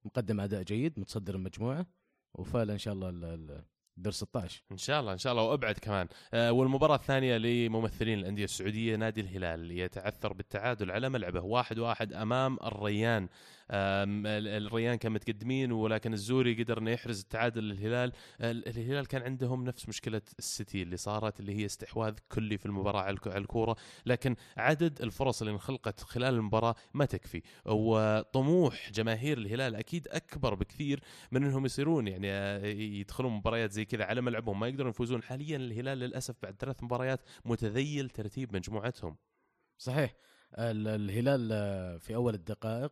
مقدم 0.05 0.39
أداء 0.39 0.63
جيد 0.63 0.99
متصدر 0.99 1.35
المجموعة 1.35 1.87
وفعلا 2.33 2.73
إن 2.73 2.77
شاء 2.77 2.93
الله 2.93 3.09
دور 3.97 4.13
16 4.13 4.61
إن 4.71 4.77
شاء 4.77 4.99
الله 4.99 5.13
إن 5.13 5.17
شاء 5.17 5.33
الله 5.33 5.43
وأبعد 5.43 5.77
كمان. 5.77 6.07
آه 6.33 6.51
والمباراة 6.51 6.95
الثانية 6.95 7.37
لممثلين 7.37 8.19
الأندية 8.19 8.43
السعودية 8.43 8.95
نادي 8.95 9.21
الهلال 9.21 9.71
يتعثر 9.71 10.33
بالتعادل 10.33 10.91
على 10.91 11.09
ملعبه. 11.09 11.41
واحد 11.41 11.79
واحد 11.79 12.13
أمام 12.13 12.57
الريان. 12.63 13.27
الريان 13.71 14.95
كان 14.95 15.11
متقدمين 15.11 15.71
ولكن 15.71 16.13
الزوري 16.13 16.63
قدر 16.63 16.77
إنه 16.77 16.91
يحرز 16.91 17.19
التعادل 17.19 17.63
للهلال. 17.63 18.11
الهلال 18.41 19.05
كان 19.05 19.21
عندهم 19.21 19.63
نفس 19.63 19.89
مشكلة 19.89 20.21
السيتي 20.39 20.81
اللي 20.81 20.97
صارت 20.97 21.39
اللي 21.39 21.55
هي 21.55 21.65
استحواذ 21.65 22.13
كلي 22.31 22.57
في 22.57 22.65
المباراة 22.65 23.01
على 23.01 23.17
الكورة. 23.25 23.75
لكن 24.05 24.35
عدد 24.57 25.01
الفرص 25.01 25.41
اللي 25.41 25.53
انخلقت 25.53 25.99
خلال 25.99 26.33
المباراة 26.33 26.75
ما 26.93 27.05
تكفي. 27.05 27.41
وطموح 27.65 28.91
جماهير 28.91 29.37
الهلال 29.37 29.75
أكيد 29.75 30.07
أكبر 30.07 30.53
بكثير 30.55 30.99
من 31.31 31.43
إنهم 31.43 31.65
يصيرون 31.65 32.07
يعني 32.07 32.27
آه، 32.31 32.65
يدخلون 32.65 33.31
مباريات 33.33 33.71
زي 33.71 33.85
كذا 33.85 34.03
على 34.03 34.21
ملعبهم. 34.21 34.59
ما 34.59 34.67
يقدرون 34.67 34.89
يفوزون. 34.89 35.23
حاليا 35.23 35.57
الهلال 35.57 35.97
للأسف 35.97 36.35
بعد 36.43 36.55
ثلاث 36.59 36.83
مباريات 36.83 37.21
متذيل 37.45 38.09
ترتيب 38.09 38.55
مجموعتهم. 38.55 39.17
صحيح. 39.77 40.15
الهلال 40.57 41.49
آه، 41.51 41.97
في 41.97 42.15
أول 42.15 42.33
الدقائق 42.33 42.91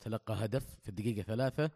تلقى 0.00 0.44
هدف 0.44 0.66
في 0.82 0.88
الدقيقة 0.88 1.22
ثلاثة. 1.22 1.70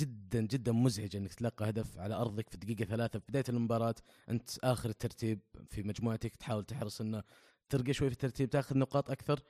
جدا 0.00 0.40
جدا 0.40 0.72
مزعج 0.72 1.16
إنك 1.16 1.34
تلقى 1.34 1.68
هدف 1.68 1.98
على 1.98 2.14
أرضك 2.14 2.48
في 2.48 2.54
الدقيقة 2.54 2.84
ثلاثة. 2.84 3.18
في 3.18 3.24
بداية 3.28 3.44
المباراة 3.48 3.94
أنت 4.30 4.58
آخر 4.64 4.88
الترتيب 4.88 5.40
في 5.70 5.82
مجموعتك 5.82 6.36
تحاول 6.36 6.64
تحرص 6.64 7.00
إنه 7.00 7.22
ترقى 7.68 7.92
شوي 7.92 8.08
في 8.08 8.14
الترتيب 8.14 8.50
تأخذ 8.50 8.78
نقاط 8.78 9.10
أكثر. 9.10 9.40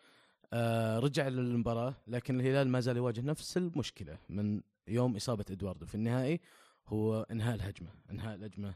آه، 0.53 0.99
رجع 0.99 1.29
للمباراة 1.29 1.95
لكن 2.07 2.41
الهلال 2.41 2.69
ما 2.69 2.81
زال 2.81 2.97
يواجه 2.97 3.21
نفس 3.21 3.57
المشكلة 3.57 4.19
من 4.29 4.63
يوم 4.89 5.17
إصابة 5.17 5.45
إدواردو. 5.51 5.87
في 5.87 5.95
النهائي 5.95 6.41
هو 6.87 7.23
إنهاء 7.23 7.55
الهجمة. 7.55 7.91
إنهاء 8.11 8.35
الهجمة 8.35 8.75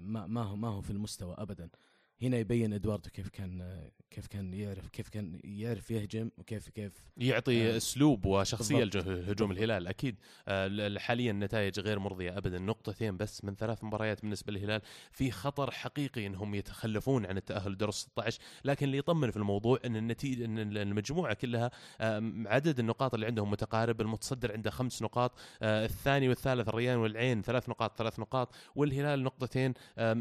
ما 0.00 0.26
ما 0.26 0.42
هو 0.42 0.56
ما 0.56 0.68
هو 0.68 0.80
في 0.80 0.90
المستوى 0.90 1.34
ابدا. 1.38 1.68
هنا 2.22 2.36
يبين 2.36 2.72
إدواردو 2.72 3.10
كيف 3.10 3.28
كان 3.28 3.80
كيف 4.10 4.26
كان 4.26 4.54
يعرف 4.54 4.88
كيف 4.88 5.08
كان 5.08 5.40
يعرف 5.44 5.90
يهجم 5.90 6.30
وكيف 6.38 6.68
كيف 6.68 6.92
يعطي 7.16 7.72
آه 7.72 7.76
أسلوب 7.76 8.26
وشخصية 8.26 8.84
لهجوم 8.84 9.50
الهلال. 9.50 9.86
أكيد 9.86 10.16
آه 10.48 10.98
حاليا 10.98 11.30
النتائج 11.30 11.80
غير 11.80 11.98
مرضية 11.98 12.38
ابدا. 12.38 12.58
نقطتين 12.58 13.16
بس 13.16 13.44
من 13.44 13.54
ثلاث 13.54 13.84
مباريات 13.84 14.22
بالنسبة 14.22 14.52
للهلال. 14.52 14.80
في 15.12 15.30
خطر 15.30 15.70
حقيقي 15.70 16.26
انهم 16.26 16.54
يتخلفون 16.54 17.26
عن 17.26 17.36
التأهل 17.36 17.76
دور 17.76 17.90
16 17.90 18.40
لكن 18.64 18.86
اللي 18.86 18.98
يطمن 18.98 19.30
في 19.30 19.36
الموضوع 19.36 19.78
إن 19.84 19.96
النتيجه 19.96 20.44
إن 20.44 20.76
المجموعة 20.76 21.34
كلها 21.34 21.70
آه 22.00 22.32
عدد 22.46 22.78
النقاط 22.78 23.14
اللي 23.14 23.26
عندهم 23.26 23.50
متقارب 23.50 24.00
المتصدر 24.00 24.52
عنده 24.52 24.70
خمس 24.70 25.02
نقاط 25.02 25.38
آه 25.62 25.84
الثاني 25.84 26.28
والثالث 26.28 26.68
الريان 26.68 26.98
والعين 26.98 27.42
ثلاث 27.42 27.68
نقاط 27.68 27.98
ثلاث 27.98 28.20
نقاط. 28.20 28.54
والهلال 28.74 29.22
نقطتين 29.22 29.74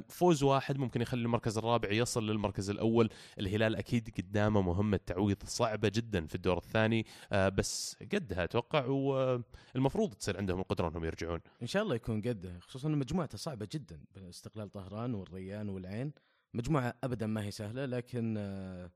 فوز 0.08 0.44
واحد 0.44 0.78
ممكن 0.78 1.02
يخلي 1.02 1.22
المركز 1.22 1.58
الرابع 1.58 1.89
يصل 1.90 2.28
للمركز 2.30 2.70
الأول. 2.70 3.10
الهلال 3.40 3.76
أكيد 3.76 4.10
قدامه 4.18 4.62
مهمة 4.62 5.00
تعويض 5.06 5.44
صعبة 5.46 5.92
جدا 5.96 6.26
في 6.28 6.36
الدور 6.36 6.58
الثاني. 6.58 7.06
آه، 7.32 7.50
بس 7.50 7.96
قدها 8.14 8.44
أتوقع 8.44 8.86
والمفروض 8.86 10.14
تصير 10.14 10.38
عندهم 10.38 10.60
القدرة 10.60 10.88
إنهم 10.88 11.06
يرجعون. 11.06 11.40
إن 11.62 11.68
شاء 11.68 11.84
الله 11.84 11.96
يكون 11.96 12.22
قدها 12.22 12.60
خصوصا 12.60 12.88
إن 12.88 12.98
مجموعته 12.98 13.38
صعبة 13.38 13.68
جدا 13.72 14.00
باستقلال 14.16 14.70
طهران 14.70 15.14
والريان 15.14 15.70
والعين. 15.70 16.14
مجموعة 16.54 16.94
ابدا 17.04 17.28
ما 17.28 17.44
هي 17.44 17.52
سهلة 17.52 17.86
لكن 17.86 18.36
آه، 18.38 18.92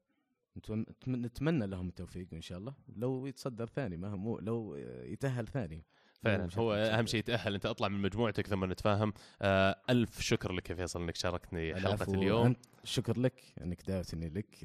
نتمنى 1.07 1.67
لهم 1.67 1.87
التوفيق 1.87 2.27
إن 2.33 2.41
شاء 2.41 2.57
الله. 2.57 2.73
لو 2.95 3.25
يتصدر 3.25 3.65
ثاني 3.65 3.97
ما 3.97 4.09
هو 4.09 4.39
لو 4.39 4.75
يتأهل 5.03 5.47
ثاني. 5.47 5.85
فعلا 6.23 6.49
هو 6.57 6.73
أهم 6.73 7.05
شيء 7.05 7.19
يتأهل 7.19 7.53
أنت 7.53 7.65
أطلع 7.65 7.87
من 7.87 8.01
مجموعتك 8.01 8.47
ثم 8.47 8.71
نتفاهم. 8.71 9.13
آه 9.41 9.75
ألف 9.89 10.21
شكر 10.21 10.51
لك 10.51 10.69
يا 10.69 10.75
فيصل 10.75 11.01
إنك 11.01 11.15
شاركتني 11.15 11.75
حلقة 11.75 12.13
اليوم. 12.13 12.55
شكر 12.83 13.19
لك 13.19 13.41
أنك 13.61 13.81
دعوتني 13.87 14.29
لك 14.29 14.57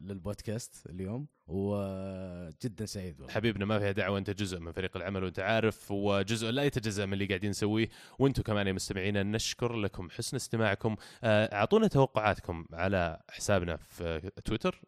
للبودكاست 0.00 0.86
اليوم. 0.90 1.26
وجدا 1.50 2.86
سعيد 2.86 3.20
والله. 3.20 3.34
حبيبنا 3.34 3.64
ما 3.64 3.78
فيها 3.78 3.92
دعوة 3.92 4.18
أنت 4.18 4.30
جزء 4.30 4.60
من 4.60 4.72
فريق 4.72 4.96
العمل 4.96 5.24
وأنت 5.24 5.38
عارف 5.38 5.90
وجزء 5.90 6.50
لا 6.50 6.62
يتجزأ 6.62 7.06
من 7.06 7.12
اللي 7.12 7.26
قاعدين 7.26 7.50
نسويه. 7.50 7.88
وأنتم 8.18 8.42
كمان 8.42 8.66
يا 8.66 8.72
مستمعينا 8.72 9.22
نشكر 9.22 9.76
لكم 9.76 10.10
حسن 10.10 10.36
استماعكم. 10.36 10.96
آه، 11.24 11.54
أعطونا 11.54 11.88
توقعاتكم 11.88 12.64
على 12.72 13.20
حسابنا 13.30 13.76
في 13.76 14.30
تويتر 14.44 14.80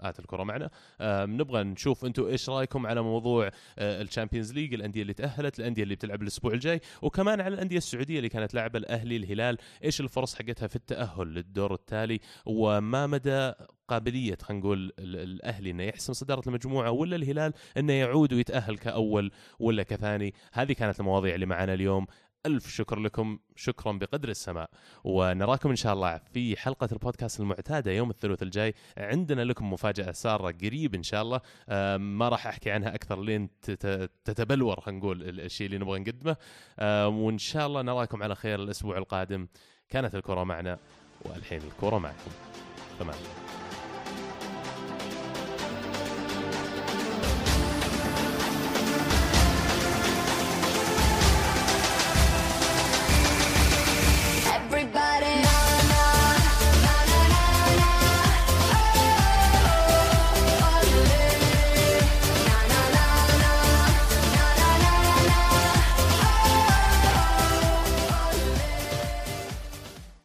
آت 0.00 0.18
الكرة 0.18 0.42
معنا. 0.42 0.70
نبغى 1.26 1.62
نشوف 1.62 2.04
أنتم 2.04 2.26
إيش 2.26 2.50
رأيكم 2.50 2.86
على 2.86 3.02
موضوع 3.02 3.50
آه، 3.78 4.02
ال 4.02 4.07
Champions 4.07 4.52
League 4.52 4.74
الأندية 4.74 5.02
اللي 5.02 5.12
تأهلت 5.14 5.58
الأندية 5.58 5.82
اللي 5.82 5.94
بتلعب 5.94 6.22
الأسبوع 6.22 6.52
الجاي 6.52 6.80
وكمان 7.02 7.40
على 7.40 7.54
الأندية 7.54 7.76
السعودية 7.76 8.16
اللي 8.16 8.28
كانت 8.28 8.54
لاعبه 8.54 8.78
الأهلي 8.78 9.16
الهلال. 9.16 9.58
إيش 9.84 10.00
الفرص 10.00 10.34
حقتها 10.34 10.66
في 10.66 10.76
التأهل 10.76 11.26
للدور 11.26 11.74
التالي؟ 11.74 12.20
وما 12.46 13.06
مدى 13.06 13.52
قابلية 13.88 14.36
خلينا 14.42 14.60
نقول 14.60 14.92
الاهلي 14.98 15.70
إنه 15.70 15.82
يحسم 15.82 16.12
صدارة 16.12 16.42
المجموعة 16.48 16.90
ولا 16.90 17.16
الهلال 17.16 17.52
إنه 17.76 17.92
يعود 17.92 18.32
ويتأهل 18.32 18.78
كأول 18.78 19.30
ولا 19.58 19.82
كثاني. 19.82 20.34
هذه 20.52 20.72
كانت 20.72 21.00
المواضيع 21.00 21.34
اللي 21.34 21.46
معنا 21.46 21.74
اليوم. 21.74 22.06
ألف 22.46 22.68
شكر 22.68 22.98
لكم. 22.98 23.38
شكرا 23.56 23.92
بقدر 23.92 24.28
السماء. 24.28 24.70
ونراكم 25.04 25.70
إن 25.70 25.76
شاء 25.76 25.94
الله 25.94 26.20
في 26.32 26.56
حلقة 26.56 26.88
البودكاست 26.92 27.40
المعتادة 27.40 27.90
يوم 27.90 28.10
الثلاث 28.10 28.42
الجاي. 28.42 28.74
عندنا 28.98 29.42
لكم 29.42 29.72
مفاجأة 29.72 30.12
سارة 30.12 30.50
قريب 30.50 30.94
إن 30.94 31.02
شاء 31.02 31.22
الله. 31.22 31.40
ما 31.98 32.28
راح 32.28 32.46
أحكي 32.46 32.70
عنها 32.70 32.94
أكثر 32.94 33.22
لين 33.22 33.48
تتبلور 34.24 34.80
خلينا 34.80 35.00
نقول 35.00 35.22
الشيء 35.40 35.66
اللي 35.66 35.78
نبغى 35.78 35.98
نقدمه. 35.98 36.36
وإن 37.06 37.38
شاء 37.38 37.66
الله 37.66 37.82
نراكم 37.82 38.22
على 38.22 38.34
خير 38.34 38.62
الأسبوع 38.62 38.98
القادم. 38.98 39.48
كانت 39.88 40.14
الكرة 40.14 40.44
معنا 40.44 40.78
والحين 41.24 41.60
الكرة 41.62 41.98
معكم. 41.98 42.30
تمام. 42.98 43.47